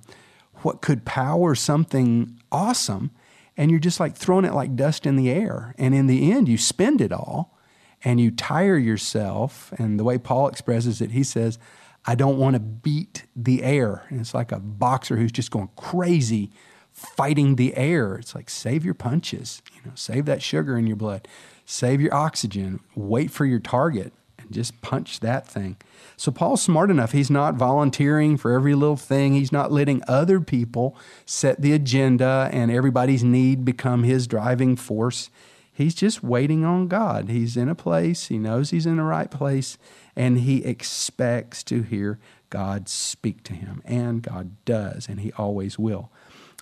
what 0.62 0.80
could 0.80 1.04
power 1.04 1.54
something 1.54 2.40
awesome, 2.50 3.10
and 3.56 3.70
you're 3.70 3.80
just 3.80 4.00
like 4.00 4.16
throwing 4.16 4.44
it 4.44 4.54
like 4.54 4.76
dust 4.76 5.06
in 5.06 5.16
the 5.16 5.30
air. 5.30 5.74
And 5.78 5.94
in 5.94 6.06
the 6.06 6.32
end, 6.32 6.48
you 6.48 6.58
spend 6.58 7.00
it 7.00 7.12
all 7.12 7.56
and 8.04 8.20
you 8.20 8.30
tire 8.30 8.76
yourself. 8.76 9.72
And 9.78 9.98
the 9.98 10.04
way 10.04 10.18
Paul 10.18 10.48
expresses 10.48 11.00
it, 11.00 11.10
he 11.10 11.22
says, 11.22 11.58
I 12.04 12.14
don't 12.14 12.38
want 12.38 12.54
to 12.54 12.60
beat 12.60 13.24
the 13.36 13.62
air. 13.62 14.04
And 14.08 14.20
it's 14.20 14.34
like 14.34 14.52
a 14.52 14.60
boxer 14.60 15.16
who's 15.16 15.32
just 15.32 15.50
going 15.50 15.68
crazy 15.76 16.50
fighting 16.92 17.56
the 17.56 17.76
air. 17.76 18.14
It's 18.16 18.34
like 18.34 18.50
save 18.50 18.84
your 18.84 18.94
punches, 18.94 19.62
you 19.74 19.80
know, 19.84 19.92
save 19.94 20.24
that 20.26 20.42
sugar 20.42 20.76
in 20.76 20.86
your 20.86 20.96
blood, 20.96 21.28
save 21.64 22.00
your 22.00 22.14
oxygen, 22.14 22.80
wait 22.94 23.30
for 23.30 23.44
your 23.44 23.60
target 23.60 24.12
and 24.38 24.50
just 24.50 24.80
punch 24.80 25.20
that 25.20 25.46
thing. 25.46 25.76
So 26.16 26.32
Paul's 26.32 26.62
smart 26.62 26.90
enough. 26.90 27.12
He's 27.12 27.30
not 27.30 27.54
volunteering 27.54 28.36
for 28.36 28.52
every 28.52 28.74
little 28.74 28.96
thing. 28.96 29.34
He's 29.34 29.52
not 29.52 29.70
letting 29.70 30.02
other 30.08 30.40
people 30.40 30.96
set 31.26 31.60
the 31.60 31.72
agenda 31.72 32.48
and 32.52 32.70
everybody's 32.70 33.22
need 33.22 33.64
become 33.64 34.02
his 34.02 34.26
driving 34.26 34.74
force. 34.74 35.30
He's 35.78 35.94
just 35.94 36.24
waiting 36.24 36.64
on 36.64 36.88
God. 36.88 37.28
He's 37.28 37.56
in 37.56 37.68
a 37.68 37.74
place, 37.76 38.26
he 38.26 38.36
knows 38.36 38.70
he's 38.70 38.84
in 38.84 38.96
the 38.96 39.04
right 39.04 39.30
place, 39.30 39.78
and 40.16 40.40
he 40.40 40.64
expects 40.64 41.62
to 41.62 41.82
hear 41.82 42.18
God 42.50 42.88
speak 42.88 43.44
to 43.44 43.52
him. 43.52 43.80
And 43.84 44.20
God 44.20 44.56
does, 44.64 45.08
and 45.08 45.20
he 45.20 45.30
always 45.34 45.78
will. 45.78 46.10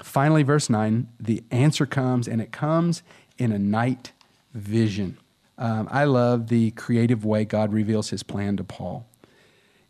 Finally, 0.02 0.42
verse 0.42 0.68
9, 0.68 1.08
the 1.18 1.42
answer 1.50 1.86
comes, 1.86 2.28
and 2.28 2.42
it 2.42 2.52
comes 2.52 3.02
in 3.38 3.52
a 3.52 3.58
night 3.58 4.12
vision. 4.52 5.16
Um, 5.56 5.88
I 5.90 6.04
love 6.04 6.48
the 6.48 6.72
creative 6.72 7.24
way 7.24 7.46
God 7.46 7.72
reveals 7.72 8.10
his 8.10 8.22
plan 8.22 8.58
to 8.58 8.64
Paul. 8.64 9.06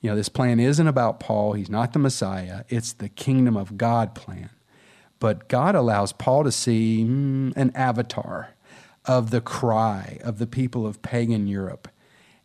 You 0.00 0.11
know, 0.11 0.16
this 0.16 0.28
plan 0.28 0.61
isn't 0.61 0.87
about 0.87 1.18
Paul, 1.18 1.54
he's 1.54 1.68
not 1.68 1.95
the 1.95 1.99
Messiah, 1.99 2.62
it's 2.68 2.92
the 2.92 3.09
kingdom 3.09 3.56
of 3.56 3.76
God 3.76 4.14
plan. 4.14 4.50
But 5.18 5.49
God 5.49 5.75
allows 5.75 6.12
Paul 6.12 6.45
to 6.45 6.52
see 6.52 7.04
mm, 7.04 7.56
an 7.56 7.73
avatar 7.75 8.50
of 9.06 9.30
the 9.30 9.40
cry 9.40 10.18
of 10.22 10.38
the 10.38 10.46
people 10.46 10.86
of 10.86 11.02
pagan 11.02 11.46
Europe. 11.46 11.88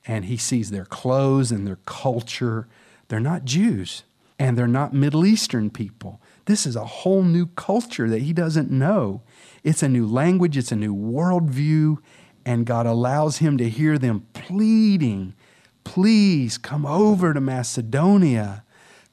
And 0.06 0.26
he 0.26 0.38
sees 0.38 0.72
their 0.72 0.86
clothes 0.86 1.52
and 1.52 1.66
their 1.68 1.80
culture. 1.86 2.68
They're 3.08 3.20
not 3.20 3.46
Jews 3.46 4.04
and 4.42 4.58
they're 4.58 4.68
not 4.68 4.92
Middle 4.92 5.24
Eastern 5.24 5.70
people. 5.70 6.20
This 6.46 6.66
is 6.66 6.76
a 6.76 6.86
whole 6.86 7.22
new 7.22 7.46
culture 7.46 8.10
that 8.10 8.24
he 8.24 8.34
doesn't 8.34 8.72
know. 8.72 9.22
It's 9.64 9.84
a 9.84 9.88
new 9.88 10.08
language, 10.08 10.58
it's 10.58 10.72
a 10.72 10.76
new 10.76 10.96
worldview, 10.96 12.00
and 12.44 12.66
God 12.66 12.88
allows 12.88 13.38
him 13.38 13.60
to 13.60 13.70
hear 13.70 14.00
them 14.00 14.26
pleading, 14.34 15.36
Please 15.84 16.58
come 16.58 16.86
over 16.86 17.34
to 17.34 17.42
Macedonia. 17.42 18.64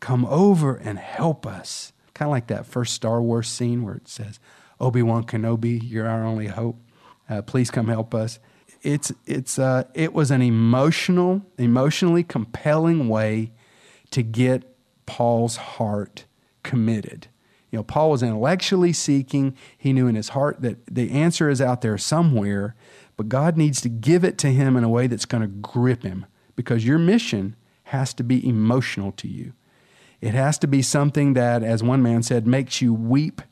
Come 0.00 0.25
over 0.26 0.76
and 0.76 0.99
help 0.99 1.47
us. 1.47 1.93
Kind 2.14 2.28
of 2.28 2.33
like 2.33 2.47
that 2.49 2.67
first 2.67 2.95
Star 2.95 3.21
Wars 3.21 3.49
scene 3.49 3.83
where 3.83 3.97
it 3.97 4.09
says, 4.09 4.38
Obi 4.81 5.02
Wan 5.02 5.25
Kenobi, 5.25 5.81
you're 5.83 6.09
our 6.09 6.25
only 6.25 6.47
hope. 6.47 6.81
Uh, 7.28 7.42
please 7.42 7.70
come 7.70 7.88
help 7.88 8.14
us. 8.14 8.38
It's, 8.82 9.12
it's, 9.26 9.58
uh, 9.58 9.85
it 9.94 10.12
was 10.12 10.30
an 10.30 10.42
emotional, 10.42 11.42
emotionally 11.58 12.23
compelling 12.23 13.08
way 13.08 13.52
to 14.11 14.23
get 14.23 14.76
Paul's 15.06 15.56
heart 15.56 16.25
committed. 16.62 17.28
You 17.70 17.78
know, 17.78 17.82
Paul 17.82 18.11
was 18.11 18.23
intellectually 18.23 18.92
seeking. 18.92 19.54
He 19.76 19.92
knew 19.92 20.06
in 20.06 20.14
his 20.14 20.30
heart 20.30 20.62
that 20.62 20.78
the 20.87 21.11
answer 21.11 21.50
is 21.50 21.61
out 21.61 21.82
there 21.82 21.99
somewhere, 21.99 22.75
but 23.16 23.28
God 23.28 23.56
needs 23.56 23.80
to 23.82 23.88
give 23.88 24.25
it 24.25 24.38
to 24.38 24.49
him 24.49 24.76
in 24.76 24.85
a 24.85 24.88
way 24.88 25.06
that's 25.06 25.26
going 25.26 25.42
to 25.42 25.49
grip 25.49 26.02
him 26.02 26.26
because 26.56 26.87
your 26.87 26.99
mission 26.99 27.56
has 27.85 28.14
to 28.14 28.25
be 28.25 28.47
emotional 28.47 29.12
to 29.12 29.28
you. 29.28 29.52
It 30.20 30.35
has 30.35 30.58
to 30.58 30.66
be 30.66 30.82
something 30.82 31.35
that, 31.35 31.62
as 31.62 31.82
one 31.82 32.02
man 32.02 32.23
said, 32.23 32.47
makes 32.47 32.80
you 32.82 32.92
weep 32.92 33.42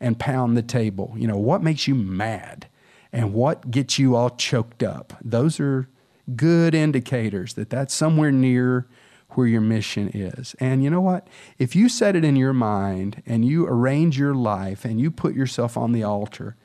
and 0.00 0.18
pound 0.18 0.56
the 0.56 0.62
table. 0.62 1.14
You 1.16 1.26
know, 1.26 1.36
what 1.36 1.62
makes 1.62 1.86
you 1.86 1.94
mad? 1.94 2.68
And 3.14 3.32
what 3.32 3.70
gets 3.70 3.96
you 3.96 4.16
all 4.16 4.30
choked 4.30 4.82
up. 4.82 5.14
Those 5.22 5.60
are 5.60 5.88
good 6.34 6.74
indicators 6.74 7.54
that 7.54 7.70
that's 7.70 7.94
somewhere 7.94 8.32
near 8.32 8.88
where 9.30 9.46
your 9.46 9.60
mission 9.60 10.10
is. 10.12 10.56
And 10.58 10.82
you 10.82 10.90
know 10.90 11.00
what? 11.00 11.28
If 11.56 11.76
you 11.76 11.88
set 11.88 12.16
it 12.16 12.24
in 12.24 12.34
your 12.34 12.52
mind 12.52 13.22
and 13.24 13.44
you 13.44 13.66
arrange 13.66 14.18
your 14.18 14.34
life 14.34 14.84
and 14.84 15.00
you 15.00 15.12
put 15.12 15.34
yourself 15.34 15.76
on 15.76 15.92
the 15.92 16.02
altar 16.02 16.56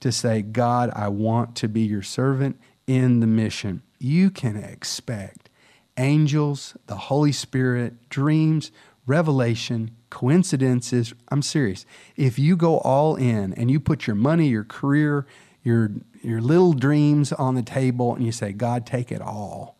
to 0.00 0.10
say, 0.10 0.40
God, 0.40 0.90
I 0.94 1.08
want 1.08 1.54
to 1.56 1.68
be 1.68 1.82
your 1.82 2.02
servant 2.02 2.58
in 2.86 3.20
the 3.20 3.26
mission, 3.26 3.82
you 3.98 4.30
can 4.30 4.56
expect 4.56 5.50
angels, 5.98 6.74
the 6.86 6.96
Holy 6.96 7.32
Spirit, 7.32 8.08
dreams, 8.08 8.72
revelation, 9.04 9.90
coincidences. 10.08 11.12
I'm 11.28 11.42
serious. 11.42 11.84
If 12.16 12.38
you 12.38 12.56
go 12.56 12.78
all 12.78 13.16
in 13.16 13.52
and 13.54 13.70
you 13.70 13.78
put 13.78 14.06
your 14.06 14.16
money, 14.16 14.48
your 14.48 14.64
career, 14.64 15.26
your 15.62 15.90
your 16.22 16.40
little 16.40 16.72
dreams 16.72 17.32
on 17.32 17.54
the 17.54 17.62
table 17.62 18.14
and 18.14 18.24
you 18.24 18.32
say, 18.32 18.52
God, 18.52 18.86
take 18.86 19.12
it 19.12 19.20
all. 19.20 19.78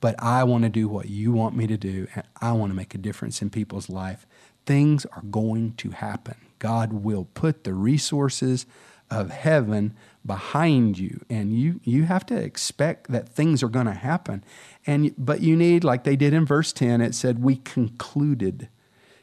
But 0.00 0.14
I 0.18 0.44
want 0.44 0.64
to 0.64 0.70
do 0.70 0.88
what 0.88 1.08
you 1.08 1.32
want 1.32 1.56
me 1.56 1.66
to 1.66 1.76
do 1.76 2.06
and 2.14 2.24
I 2.40 2.52
want 2.52 2.70
to 2.70 2.76
make 2.76 2.94
a 2.94 2.98
difference 2.98 3.42
in 3.42 3.50
people's 3.50 3.88
life. 3.88 4.26
Things 4.66 5.06
are 5.06 5.22
going 5.22 5.72
to 5.78 5.90
happen. 5.90 6.36
God 6.58 6.92
will 6.92 7.24
put 7.34 7.64
the 7.64 7.74
resources 7.74 8.66
of 9.10 9.30
heaven 9.30 9.94
behind 10.26 10.98
you 10.98 11.24
and 11.30 11.58
you 11.58 11.80
you 11.82 12.04
have 12.04 12.26
to 12.26 12.36
expect 12.36 13.10
that 13.10 13.28
things 13.28 13.62
are 13.62 13.68
going 13.68 13.86
to 13.86 13.94
happen 13.94 14.44
and 14.86 15.14
but 15.16 15.40
you 15.40 15.56
need 15.56 15.82
like 15.82 16.04
they 16.04 16.16
did 16.16 16.34
in 16.34 16.44
verse 16.44 16.72
10 16.74 17.00
it 17.00 17.14
said 17.14 17.42
we 17.42 17.56
concluded 17.56 18.68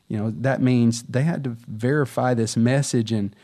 you 0.07 0.17
know 0.17 0.31
that 0.31 0.59
means 0.59 1.03
they 1.03 1.21
had 1.21 1.43
to 1.43 1.55
verify 1.67 2.33
this 2.33 2.57
message 2.57 3.11
and 3.11 3.35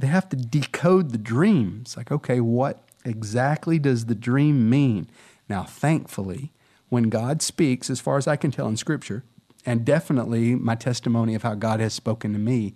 they 0.00 0.06
have 0.06 0.28
to 0.28 0.36
decode 0.36 1.10
the 1.10 1.18
dream 1.18 1.78
it's 1.82 1.96
like 1.96 2.10
okay 2.10 2.40
what 2.40 2.82
exactly 3.04 3.78
does 3.78 4.06
the 4.06 4.14
dream 4.14 4.68
mean 4.68 5.08
now 5.48 5.62
thankfully 5.62 6.52
when 6.88 7.04
god 7.04 7.40
speaks 7.42 7.88
as 7.88 8.00
far 8.00 8.16
as 8.16 8.26
i 8.26 8.36
can 8.36 8.50
tell 8.50 8.68
in 8.68 8.76
scripture 8.76 9.24
and 9.66 9.84
definitely 9.84 10.54
my 10.54 10.74
testimony 10.74 11.34
of 11.34 11.42
how 11.42 11.54
god 11.54 11.80
has 11.80 11.94
spoken 11.94 12.32
to 12.32 12.38
me 12.38 12.74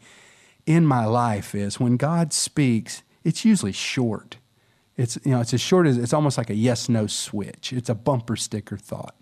in 0.66 0.87
my 0.87 1.04
life 1.04 1.54
is 1.54 1.78
when 1.78 1.97
god 1.97 2.33
speaks 2.33 3.02
it's 3.25 3.45
usually 3.45 3.73
short. 3.73 4.37
It's 4.97 5.19
you 5.25 5.33
know 5.33 5.40
it's 5.40 5.54
as 5.54 5.61
short 5.61 5.87
as 5.87 5.97
it's 5.97 6.12
almost 6.12 6.38
like 6.38 6.50
a 6.50 6.54
yes 6.54 6.88
no 6.88 7.07
switch. 7.09 7.73
It's 7.73 7.88
a 7.88 7.95
bumper 7.95 8.37
sticker 8.37 8.76
thought. 8.76 9.16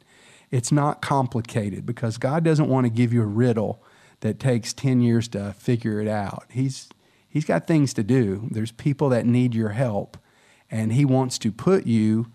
It's 0.51 0.71
not 0.71 1.01
complicated 1.01 1.87
because 1.87 2.19
God 2.19 2.45
doesn't 2.45 2.69
want 2.69 2.85
to 2.85 2.91
give 2.91 3.13
you 3.13 3.23
a 3.23 3.27
riddle 3.27 3.83
that 4.21 4.39
takes 4.39 4.75
10 4.75 5.01
years 5.01 5.27
to 5.29 5.55
figure 5.55 5.99
it 5.99 6.09
out. 6.09 6.45
He's 6.51 6.91
he's 7.33 7.47
got 7.47 7.67
things 7.67 7.95
to 7.95 8.03
do. 8.03 8.49
There's 8.51 8.73
people 8.73 9.09
that 9.09 9.25
need 9.25 9.55
your 9.55 9.71
help 9.71 10.19
and 10.71 10.93
he 10.93 11.05
wants 11.05 11.39
to 11.39 11.51
put 11.51 11.87
you 11.87 12.27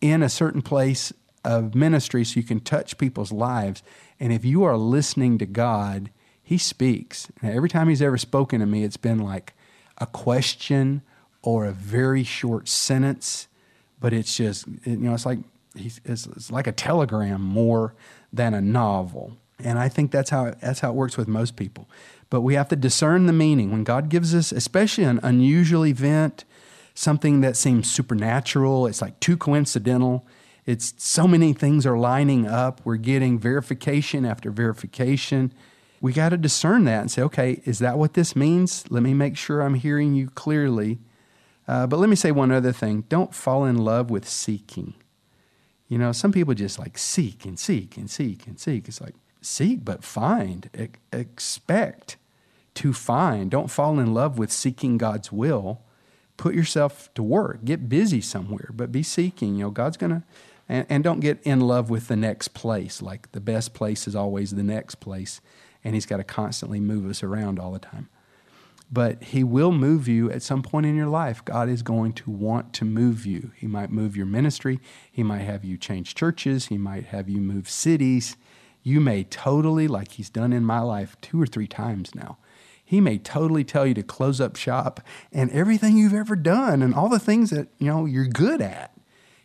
in 0.00 0.22
a 0.22 0.28
certain 0.30 0.62
place 0.62 1.12
of 1.44 1.74
ministry 1.74 2.24
so 2.24 2.40
you 2.40 2.46
can 2.46 2.60
touch 2.60 2.96
people's 2.98 3.32
lives. 3.32 3.82
And 4.18 4.32
if 4.32 4.44
you 4.44 4.64
are 4.64 4.76
listening 4.76 5.38
to 5.38 5.46
God, 5.46 6.10
he 6.42 6.56
speaks. 6.56 7.30
Now, 7.42 7.50
every 7.50 7.68
time 7.68 7.88
he's 7.88 8.02
ever 8.02 8.18
spoken 8.18 8.60
to 8.60 8.66
me, 8.66 8.82
it's 8.82 8.96
been 8.96 9.18
like 9.18 9.54
a 9.98 10.06
question 10.06 11.02
or 11.42 11.66
a 11.66 11.72
very 11.72 12.24
short 12.24 12.66
sentence, 12.68 13.46
but 14.00 14.12
it's 14.12 14.36
just, 14.36 14.66
you 14.84 14.96
know, 14.96 15.14
it's 15.14 15.26
like, 15.26 15.38
it's, 15.74 16.00
it's 16.04 16.50
like 16.50 16.66
a 16.66 16.72
telegram 16.72 17.42
more 17.42 17.94
than 18.32 18.54
a 18.54 18.60
novel. 18.60 19.36
And 19.58 19.78
I 19.78 19.88
think 19.88 20.10
that's 20.10 20.30
how, 20.30 20.52
that's 20.60 20.80
how 20.80 20.90
it 20.90 20.94
works 20.94 21.16
with 21.16 21.28
most 21.28 21.56
people. 21.56 21.88
But 22.30 22.40
we 22.40 22.54
have 22.54 22.68
to 22.68 22.76
discern 22.76 23.26
the 23.26 23.32
meaning. 23.32 23.70
When 23.70 23.84
God 23.84 24.08
gives 24.08 24.34
us, 24.34 24.52
especially 24.52 25.04
an 25.04 25.20
unusual 25.22 25.84
event, 25.84 26.44
something 26.94 27.40
that 27.40 27.56
seems 27.56 27.90
supernatural, 27.90 28.86
it's 28.86 29.02
like 29.02 29.18
too 29.20 29.36
coincidental. 29.36 30.26
It's 30.64 30.94
so 30.96 31.26
many 31.26 31.52
things 31.52 31.84
are 31.84 31.98
lining 31.98 32.46
up. 32.46 32.80
We're 32.84 32.96
getting 32.96 33.38
verification 33.38 34.24
after 34.24 34.50
verification 34.50 35.52
we 36.00 36.12
got 36.12 36.30
to 36.30 36.36
discern 36.36 36.84
that 36.84 37.00
and 37.00 37.10
say, 37.10 37.22
okay, 37.22 37.60
is 37.64 37.78
that 37.80 37.98
what 37.98 38.14
this 38.14 38.34
means? 38.34 38.84
Let 38.90 39.02
me 39.02 39.12
make 39.12 39.36
sure 39.36 39.60
I'm 39.60 39.74
hearing 39.74 40.14
you 40.14 40.30
clearly. 40.30 40.98
Uh, 41.68 41.86
but 41.86 41.98
let 41.98 42.08
me 42.08 42.16
say 42.16 42.32
one 42.32 42.50
other 42.50 42.72
thing 42.72 43.02
don't 43.08 43.34
fall 43.34 43.64
in 43.64 43.76
love 43.76 44.10
with 44.10 44.28
seeking. 44.28 44.94
You 45.88 45.98
know, 45.98 46.12
some 46.12 46.32
people 46.32 46.54
just 46.54 46.78
like 46.78 46.96
seek 46.96 47.44
and 47.44 47.58
seek 47.58 47.96
and 47.96 48.08
seek 48.08 48.46
and 48.46 48.58
seek. 48.58 48.88
It's 48.88 49.00
like, 49.00 49.14
seek, 49.42 49.84
but 49.84 50.02
find. 50.02 50.70
Expect 51.12 52.16
to 52.74 52.92
find. 52.92 53.50
Don't 53.50 53.70
fall 53.70 53.98
in 53.98 54.14
love 54.14 54.38
with 54.38 54.52
seeking 54.52 54.98
God's 54.98 55.30
will. 55.32 55.80
Put 56.36 56.54
yourself 56.54 57.12
to 57.14 57.22
work. 57.22 57.64
Get 57.64 57.88
busy 57.88 58.20
somewhere, 58.20 58.70
but 58.72 58.92
be 58.92 59.02
seeking. 59.02 59.56
You 59.56 59.64
know, 59.64 59.70
God's 59.70 59.96
going 59.96 60.10
to, 60.10 60.22
and, 60.68 60.86
and 60.88 61.04
don't 61.04 61.20
get 61.20 61.40
in 61.42 61.60
love 61.60 61.90
with 61.90 62.08
the 62.08 62.16
next 62.16 62.48
place. 62.48 63.02
Like 63.02 63.32
the 63.32 63.40
best 63.40 63.74
place 63.74 64.06
is 64.08 64.16
always 64.16 64.52
the 64.52 64.62
next 64.62 64.96
place 64.96 65.40
and 65.84 65.94
He's 65.94 66.06
got 66.06 66.18
to 66.18 66.24
constantly 66.24 66.80
move 66.80 67.08
us 67.08 67.22
around 67.22 67.58
all 67.58 67.72
the 67.72 67.78
time. 67.78 68.08
But 68.92 69.22
He 69.24 69.44
will 69.44 69.72
move 69.72 70.08
you 70.08 70.30
at 70.30 70.42
some 70.42 70.62
point 70.62 70.86
in 70.86 70.96
your 70.96 71.06
life. 71.06 71.44
God 71.44 71.68
is 71.68 71.82
going 71.82 72.12
to 72.14 72.30
want 72.30 72.72
to 72.74 72.84
move 72.84 73.24
you. 73.24 73.52
He 73.56 73.66
might 73.66 73.90
move 73.90 74.16
your 74.16 74.26
ministry, 74.26 74.80
He 75.10 75.22
might 75.22 75.42
have 75.42 75.64
you 75.64 75.76
change 75.76 76.14
churches, 76.14 76.66
He 76.66 76.78
might 76.78 77.06
have 77.06 77.28
you 77.28 77.40
move 77.40 77.68
cities. 77.68 78.36
You 78.82 78.98
may 78.98 79.24
totally, 79.24 79.88
like 79.88 80.12
He's 80.12 80.30
done 80.30 80.52
in 80.52 80.64
my 80.64 80.80
life 80.80 81.16
two 81.20 81.40
or 81.40 81.46
three 81.46 81.66
times 81.66 82.14
now, 82.14 82.38
he 82.90 83.00
may 83.00 83.18
totally 83.18 83.62
tell 83.62 83.86
you 83.86 83.94
to 83.94 84.02
close 84.02 84.40
up 84.40 84.56
shop 84.56 85.00
and 85.32 85.50
everything 85.52 85.96
you've 85.96 86.14
ever 86.14 86.34
done 86.34 86.82
and 86.82 86.94
all 86.94 87.08
the 87.08 87.18
things 87.18 87.50
that 87.50 87.68
you 87.78 87.86
know 87.86 88.04
you're 88.04 88.26
good 88.26 88.60
at 88.60 88.92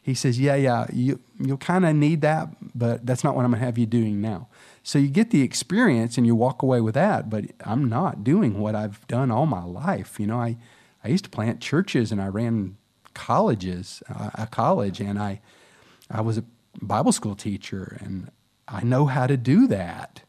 he 0.02 0.14
says 0.14 0.40
yeah 0.40 0.56
yeah 0.56 0.88
you, 0.92 1.20
you'll 1.40 1.58
kind 1.58 1.86
of 1.86 1.96
need 1.96 2.22
that 2.22 2.50
but 2.74 3.06
that's 3.06 3.24
not 3.24 3.36
what 3.36 3.46
i'm 3.46 3.52
going 3.52 3.60
to 3.60 3.66
have 3.66 3.78
you 3.78 3.86
doing 3.86 4.20
now 4.20 4.48
so 4.88 5.00
you 5.00 5.08
get 5.08 5.32
the 5.32 5.42
experience 5.42 6.16
and 6.16 6.28
you 6.28 6.36
walk 6.36 6.62
away 6.62 6.80
with 6.80 6.94
that, 6.94 7.28
but 7.28 7.46
I'm 7.62 7.90
not 7.90 8.24
doing 8.24 8.60
what 8.60 8.76
I've 8.76 9.06
done 9.08 9.32
all 9.32 9.48
my 9.48 9.64
life. 9.64 10.20
You 10.20 10.28
know, 10.28 10.38
I, 10.38 10.58
I 11.04 11.08
used 11.08 11.24
to 11.24 11.30
plant 11.32 11.60
churches 11.60 12.12
and 12.12 12.22
I 12.22 12.28
ran 12.28 12.78
colleges, 13.16 14.04
uh, 14.08 14.30
a 14.36 14.46
college, 14.46 15.00
and 15.00 15.18
I, 15.18 15.42
I 16.12 16.22
was 16.22 16.38
a 16.38 16.44
Bible 16.84 17.12
school 17.12 17.34
teacher 17.34 17.98
and 18.00 18.30
I 18.68 18.84
know 18.84 19.08
how 19.08 19.26
to 19.26 19.38
do 19.38 19.66
that. 19.70 20.22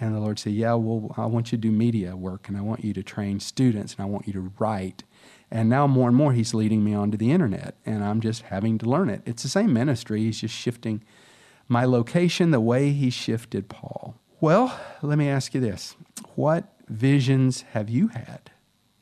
And 0.00 0.14
the 0.14 0.20
Lord 0.20 0.38
said, 0.38 0.52
Yeah, 0.52 0.74
well, 0.74 1.14
I 1.16 1.26
want 1.26 1.50
you 1.50 1.58
to 1.58 1.62
do 1.62 1.72
media 1.72 2.16
work 2.16 2.48
and 2.48 2.56
I 2.56 2.60
want 2.60 2.84
you 2.84 2.92
to 2.94 3.02
train 3.02 3.40
students 3.40 3.94
and 3.94 4.02
I 4.02 4.06
want 4.06 4.26
you 4.26 4.32
to 4.34 4.52
write. 4.58 5.04
And 5.50 5.68
now 5.68 5.86
more 5.86 6.08
and 6.08 6.16
more 6.16 6.32
he's 6.32 6.54
leading 6.54 6.84
me 6.84 6.94
onto 6.94 7.16
the 7.16 7.32
internet 7.32 7.74
and 7.84 8.04
I'm 8.04 8.20
just 8.20 8.42
having 8.42 8.78
to 8.78 8.86
learn 8.86 9.10
it. 9.10 9.22
It's 9.26 9.42
the 9.42 9.48
same 9.48 9.72
ministry, 9.72 10.22
he's 10.22 10.40
just 10.40 10.54
shifting 10.54 11.02
my 11.68 11.84
location 11.84 12.50
the 12.50 12.60
way 12.60 12.92
he 12.92 13.10
shifted 13.10 13.68
Paul. 13.68 14.14
Well, 14.40 14.78
let 15.02 15.18
me 15.18 15.28
ask 15.28 15.54
you 15.54 15.60
this 15.60 15.96
what 16.34 16.72
visions 16.88 17.62
have 17.72 17.90
you 17.90 18.08
had? 18.08 18.50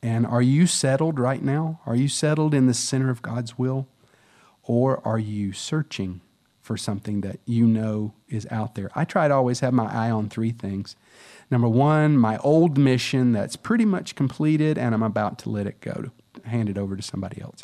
And 0.01 0.25
are 0.25 0.41
you 0.41 0.67
settled 0.67 1.19
right 1.19 1.41
now? 1.41 1.81
Are 1.85 1.95
you 1.95 2.07
settled 2.07 2.53
in 2.53 2.67
the 2.67 2.73
center 2.73 3.09
of 3.09 3.21
God's 3.21 3.57
will? 3.57 3.87
Or 4.63 5.05
are 5.07 5.19
you 5.19 5.53
searching 5.53 6.21
for 6.67 6.77
something 6.77 7.21
that 7.21 7.39
you 7.45 7.65
know 7.65 8.13
is 8.27 8.45
out 8.51 8.75
there? 8.75 8.91
I 8.93 9.05
try 9.05 9.27
to 9.27 9.33
always 9.33 9.61
have 9.61 9.73
my 9.73 9.91
eye 9.91 10.11
on 10.11 10.29
three 10.29 10.51
things. 10.51 10.95
Number 11.49 11.69
one, 11.69 12.17
my 12.17 12.37
old 12.39 12.77
mission 12.77 13.31
that's 13.31 13.55
pretty 13.55 13.85
much 13.85 14.15
completed 14.15 14.77
and 14.77 14.93
I'm 14.93 15.03
about 15.03 15.39
to 15.39 15.49
let 15.49 15.65
it 15.65 15.79
go, 15.79 16.11
to 16.33 16.47
hand 16.47 16.69
it 16.69 16.77
over 16.77 16.95
to 16.95 17.01
somebody 17.01 17.41
else. 17.41 17.63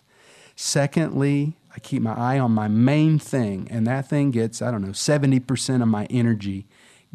Secondly, 0.55 1.57
I 1.75 1.79
keep 1.79 2.01
my 2.01 2.13
eye 2.13 2.39
on 2.39 2.51
my 2.51 2.67
main 2.67 3.17
thing, 3.17 3.67
and 3.71 3.87
that 3.87 4.07
thing 4.07 4.31
gets, 4.31 4.61
I 4.61 4.69
don't 4.69 4.83
know, 4.83 4.89
70% 4.89 5.81
of 5.81 5.87
my 5.87 6.05
energy 6.05 6.67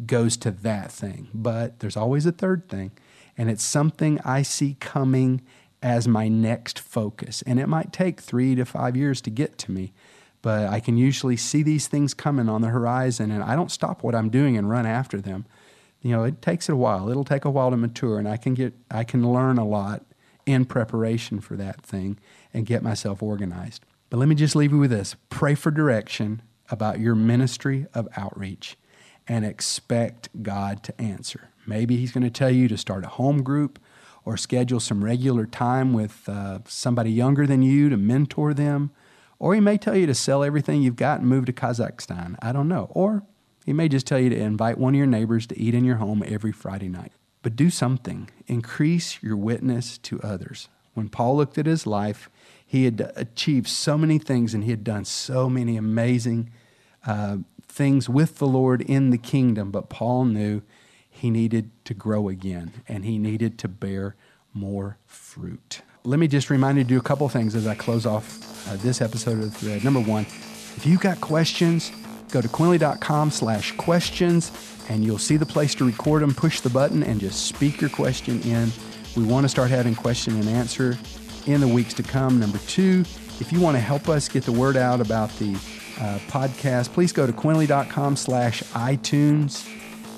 goes 0.05 0.35
to 0.37 0.51
that 0.51 0.91
thing. 0.91 1.29
But 1.33 1.79
there's 1.79 1.95
always 1.95 2.25
a 2.25 2.31
third 2.31 2.67
thing, 2.67 2.91
and 3.37 3.49
it's 3.49 3.63
something 3.63 4.19
I 4.25 4.41
see 4.41 4.75
coming 4.79 5.41
as 5.81 6.07
my 6.07 6.27
next 6.27 6.77
focus. 6.77 7.41
And 7.43 7.59
it 7.59 7.67
might 7.67 7.93
take 7.93 8.19
three 8.19 8.55
to 8.55 8.65
five 8.65 8.97
years 8.97 9.21
to 9.21 9.29
get 9.29 9.57
to 9.59 9.71
me, 9.71 9.93
but 10.41 10.67
I 10.67 10.79
can 10.79 10.97
usually 10.97 11.37
see 11.37 11.63
these 11.63 11.87
things 11.87 12.13
coming 12.13 12.49
on 12.49 12.61
the 12.61 12.69
horizon, 12.69 13.31
and 13.31 13.43
I 13.43 13.55
don't 13.55 13.71
stop 13.71 14.03
what 14.03 14.15
I'm 14.15 14.29
doing 14.29 14.57
and 14.57 14.69
run 14.69 14.85
after 14.85 15.19
them. 15.19 15.45
You 16.01 16.11
know, 16.11 16.23
it 16.23 16.41
takes 16.41 16.69
a 16.69 16.75
while. 16.75 17.09
It'll 17.09 17.25
take 17.25 17.45
a 17.45 17.49
while 17.49 17.71
to 17.71 17.77
mature, 17.77 18.17
and 18.19 18.27
I 18.27 18.37
can 18.37 18.53
get, 18.53 18.73
I 18.89 19.03
can 19.03 19.31
learn 19.31 19.57
a 19.57 19.65
lot 19.65 20.05
in 20.45 20.65
preparation 20.65 21.41
for 21.41 21.55
that 21.57 21.81
thing 21.81 22.17
and 22.53 22.65
get 22.65 22.81
myself 22.81 23.21
organized. 23.21 23.83
But 24.09 24.17
let 24.17 24.29
me 24.29 24.35
just 24.35 24.55
leave 24.55 24.71
you 24.71 24.79
with 24.79 24.91
this 24.91 25.15
pray 25.29 25.55
for 25.55 25.71
direction 25.71 26.41
about 26.71 26.99
your 26.99 27.15
ministry 27.15 27.85
of 27.93 28.07
outreach 28.15 28.77
and 29.27 29.45
expect 29.45 30.29
God 30.41 30.83
to 30.83 31.01
answer. 31.01 31.49
Maybe 31.67 31.97
He's 31.97 32.11
going 32.11 32.23
to 32.23 32.31
tell 32.31 32.49
you 32.49 32.67
to 32.67 32.77
start 32.77 33.03
a 33.03 33.09
home 33.09 33.43
group 33.43 33.79
or 34.25 34.37
schedule 34.37 34.79
some 34.79 35.03
regular 35.03 35.45
time 35.45 35.93
with 35.93 36.27
uh, 36.27 36.59
somebody 36.65 37.11
younger 37.11 37.45
than 37.45 37.61
you 37.61 37.89
to 37.89 37.97
mentor 37.97 38.53
them. 38.53 38.91
Or 39.39 39.55
He 39.55 39.61
may 39.61 39.77
tell 39.77 39.95
you 39.95 40.05
to 40.05 40.13
sell 40.13 40.43
everything 40.43 40.81
you've 40.81 40.95
got 40.95 41.21
and 41.21 41.29
move 41.29 41.45
to 41.45 41.53
Kazakhstan. 41.53 42.35
I 42.41 42.51
don't 42.51 42.67
know. 42.67 42.89
Or 42.91 43.23
He 43.65 43.73
may 43.73 43.87
just 43.87 44.05
tell 44.05 44.19
you 44.19 44.29
to 44.29 44.37
invite 44.37 44.77
one 44.77 44.93
of 44.93 44.97
your 44.97 45.07
neighbors 45.07 45.47
to 45.47 45.59
eat 45.59 45.73
in 45.73 45.85
your 45.85 45.97
home 45.97 46.23
every 46.25 46.51
Friday 46.51 46.89
night. 46.89 47.13
But 47.41 47.55
do 47.55 47.69
something, 47.69 48.29
increase 48.47 49.23
your 49.23 49.37
witness 49.37 49.97
to 49.99 50.21
others. 50.21 50.67
When 50.93 51.07
Paul 51.07 51.37
looked 51.37 51.57
at 51.57 51.65
his 51.65 51.87
life, 51.87 52.29
he 52.65 52.83
had 52.83 53.11
achieved 53.15 53.67
so 53.67 53.97
many 53.97 54.19
things 54.19 54.53
and 54.53 54.63
he 54.63 54.71
had 54.71 54.83
done 54.83 55.05
so 55.05 55.49
many 55.49 55.77
amazing 55.77 56.51
uh, 57.07 57.37
things 57.67 58.09
with 58.09 58.37
the 58.39 58.47
Lord 58.47 58.81
in 58.81 59.09
the 59.09 59.17
kingdom. 59.17 59.71
But 59.71 59.89
Paul 59.89 60.25
knew 60.25 60.61
he 61.09 61.29
needed 61.29 61.71
to 61.85 61.93
grow 61.93 62.27
again 62.27 62.83
and 62.87 63.05
he 63.05 63.17
needed 63.17 63.57
to 63.59 63.67
bear 63.67 64.15
more 64.53 64.97
fruit. 65.05 65.81
Let 66.03 66.19
me 66.19 66.27
just 66.27 66.49
remind 66.49 66.77
you 66.77 66.83
to 66.83 66.87
do 66.87 66.97
a 66.97 67.01
couple 67.01 67.27
things 67.29 67.55
as 67.55 67.67
I 67.67 67.75
close 67.75 68.05
off 68.05 68.67
uh, 68.69 68.75
this 68.77 69.01
episode 69.01 69.43
of 69.43 69.53
Thread. 69.53 69.83
Number 69.83 69.99
one, 69.99 70.23
if 70.23 70.85
you've 70.85 71.01
got 71.01 71.19
questions, 71.19 71.91
Go 72.31 72.41
to 72.41 72.47
quinley.com 72.47 73.31
slash 73.31 73.71
questions 73.73 74.51
and 74.89 75.03
you'll 75.03 75.17
see 75.17 75.37
the 75.37 75.45
place 75.45 75.75
to 75.75 75.85
record 75.85 76.21
them. 76.21 76.33
Push 76.33 76.61
the 76.61 76.69
button 76.69 77.03
and 77.03 77.19
just 77.19 77.47
speak 77.47 77.81
your 77.81 77.89
question 77.89 78.41
in. 78.41 78.71
We 79.15 79.23
want 79.23 79.45
to 79.45 79.49
start 79.49 79.69
having 79.69 79.95
question 79.95 80.35
and 80.35 80.47
answer 80.47 80.97
in 81.47 81.61
the 81.61 81.67
weeks 81.67 81.93
to 81.95 82.03
come. 82.03 82.39
Number 82.39 82.59
two, 82.59 83.01
if 83.39 83.51
you 83.51 83.59
want 83.59 83.75
to 83.75 83.81
help 83.81 84.09
us 84.09 84.29
get 84.29 84.43
the 84.43 84.51
word 84.51 84.77
out 84.77 85.01
about 85.01 85.29
the 85.39 85.53
uh, 85.99 86.19
podcast, 86.27 86.93
please 86.93 87.11
go 87.11 87.25
to 87.25 87.33
quinley.com 87.33 88.15
slash 88.15 88.61
iTunes 88.73 89.67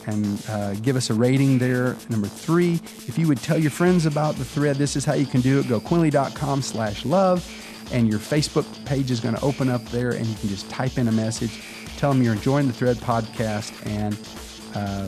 and 0.07 0.43
uh, 0.49 0.73
give 0.75 0.95
us 0.95 1.09
a 1.09 1.13
rating 1.13 1.57
there. 1.57 1.95
Number 2.09 2.27
three, 2.27 2.73
if 3.07 3.17
you 3.17 3.27
would 3.27 3.39
tell 3.39 3.57
your 3.57 3.71
friends 3.71 4.05
about 4.05 4.35
the 4.35 4.45
thread, 4.45 4.77
this 4.77 4.95
is 4.95 5.05
how 5.05 5.13
you 5.13 5.25
can 5.25 5.41
do 5.41 5.59
it. 5.59 5.67
Go 5.67 5.79
quinley.com 5.79 6.61
slash 6.61 7.05
love, 7.05 7.47
and 7.91 8.09
your 8.09 8.19
Facebook 8.19 8.65
page 8.85 9.11
is 9.11 9.19
going 9.19 9.35
to 9.35 9.41
open 9.41 9.69
up 9.69 9.83
there, 9.85 10.11
and 10.11 10.25
you 10.25 10.35
can 10.35 10.49
just 10.49 10.69
type 10.69 10.97
in 10.97 11.07
a 11.07 11.11
message. 11.11 11.61
Tell 11.97 12.11
them 12.11 12.21
you're 12.23 12.33
enjoying 12.33 12.67
the 12.67 12.73
Thread 12.73 12.97
podcast, 12.97 13.73
and 13.85 14.17
uh, 14.75 15.07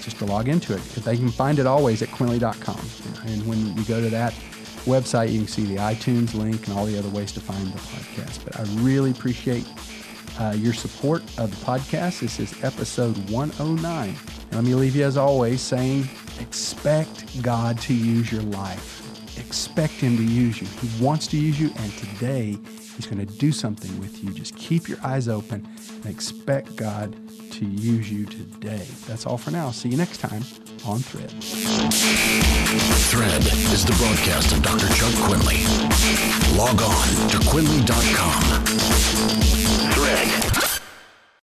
just 0.00 0.18
to 0.18 0.24
log 0.24 0.48
into 0.48 0.74
it. 0.74 0.80
They 0.80 1.16
can 1.16 1.30
find 1.30 1.58
it 1.58 1.66
always 1.66 2.02
at 2.02 2.08
quinley.com. 2.08 2.80
And 3.26 3.46
when 3.46 3.76
you 3.76 3.84
go 3.84 4.00
to 4.00 4.10
that 4.10 4.32
website, 4.84 5.30
you 5.30 5.38
can 5.38 5.48
see 5.48 5.64
the 5.64 5.76
iTunes 5.76 6.34
link 6.34 6.66
and 6.66 6.76
all 6.76 6.86
the 6.86 6.98
other 6.98 7.08
ways 7.10 7.32
to 7.32 7.40
find 7.40 7.66
the 7.72 7.78
podcast. 7.78 8.44
But 8.44 8.58
I 8.58 8.62
really 8.82 9.10
appreciate 9.10 9.66
uh, 10.38 10.54
your 10.56 10.72
support 10.72 11.22
of 11.38 11.50
the 11.50 11.64
podcast. 11.64 12.20
This 12.20 12.40
is 12.40 12.64
episode 12.64 13.16
109. 13.30 14.08
And 14.08 14.52
let 14.52 14.64
me 14.64 14.74
leave 14.74 14.96
you, 14.96 15.04
as 15.04 15.16
always, 15.16 15.60
saying 15.60 16.08
expect 16.40 17.42
God 17.42 17.78
to 17.82 17.94
use 17.94 18.30
your 18.32 18.42
life. 18.42 19.00
Expect 19.38 19.94
Him 19.94 20.16
to 20.16 20.24
use 20.24 20.60
you. 20.60 20.66
He 20.66 21.04
wants 21.04 21.26
to 21.28 21.36
use 21.36 21.58
you, 21.60 21.70
and 21.76 21.92
today 21.98 22.58
He's 22.96 23.06
going 23.06 23.26
to 23.26 23.32
do 23.38 23.52
something 23.52 23.98
with 23.98 24.22
you. 24.22 24.32
Just 24.32 24.54
keep 24.56 24.88
your 24.88 24.98
eyes 25.02 25.28
open 25.28 25.66
and 25.94 26.06
expect 26.06 26.76
God 26.76 27.16
to 27.52 27.64
use 27.64 28.10
you 28.12 28.26
today. 28.26 28.86
That's 29.06 29.26
all 29.26 29.38
for 29.38 29.50
now. 29.50 29.70
See 29.70 29.88
you 29.88 29.96
next 29.96 30.18
time 30.18 30.42
on 30.84 30.98
Thread. 30.98 31.30
Thread 33.10 33.42
is 33.72 33.84
the 33.84 33.92
broadcast 33.94 34.52
of 34.52 34.62
Dr. 34.62 34.88
Chuck 34.94 35.14
Quinley. 35.24 35.64
Log 36.56 36.82
on 36.82 37.28
to 37.30 37.38
quinley.com. 37.48 39.41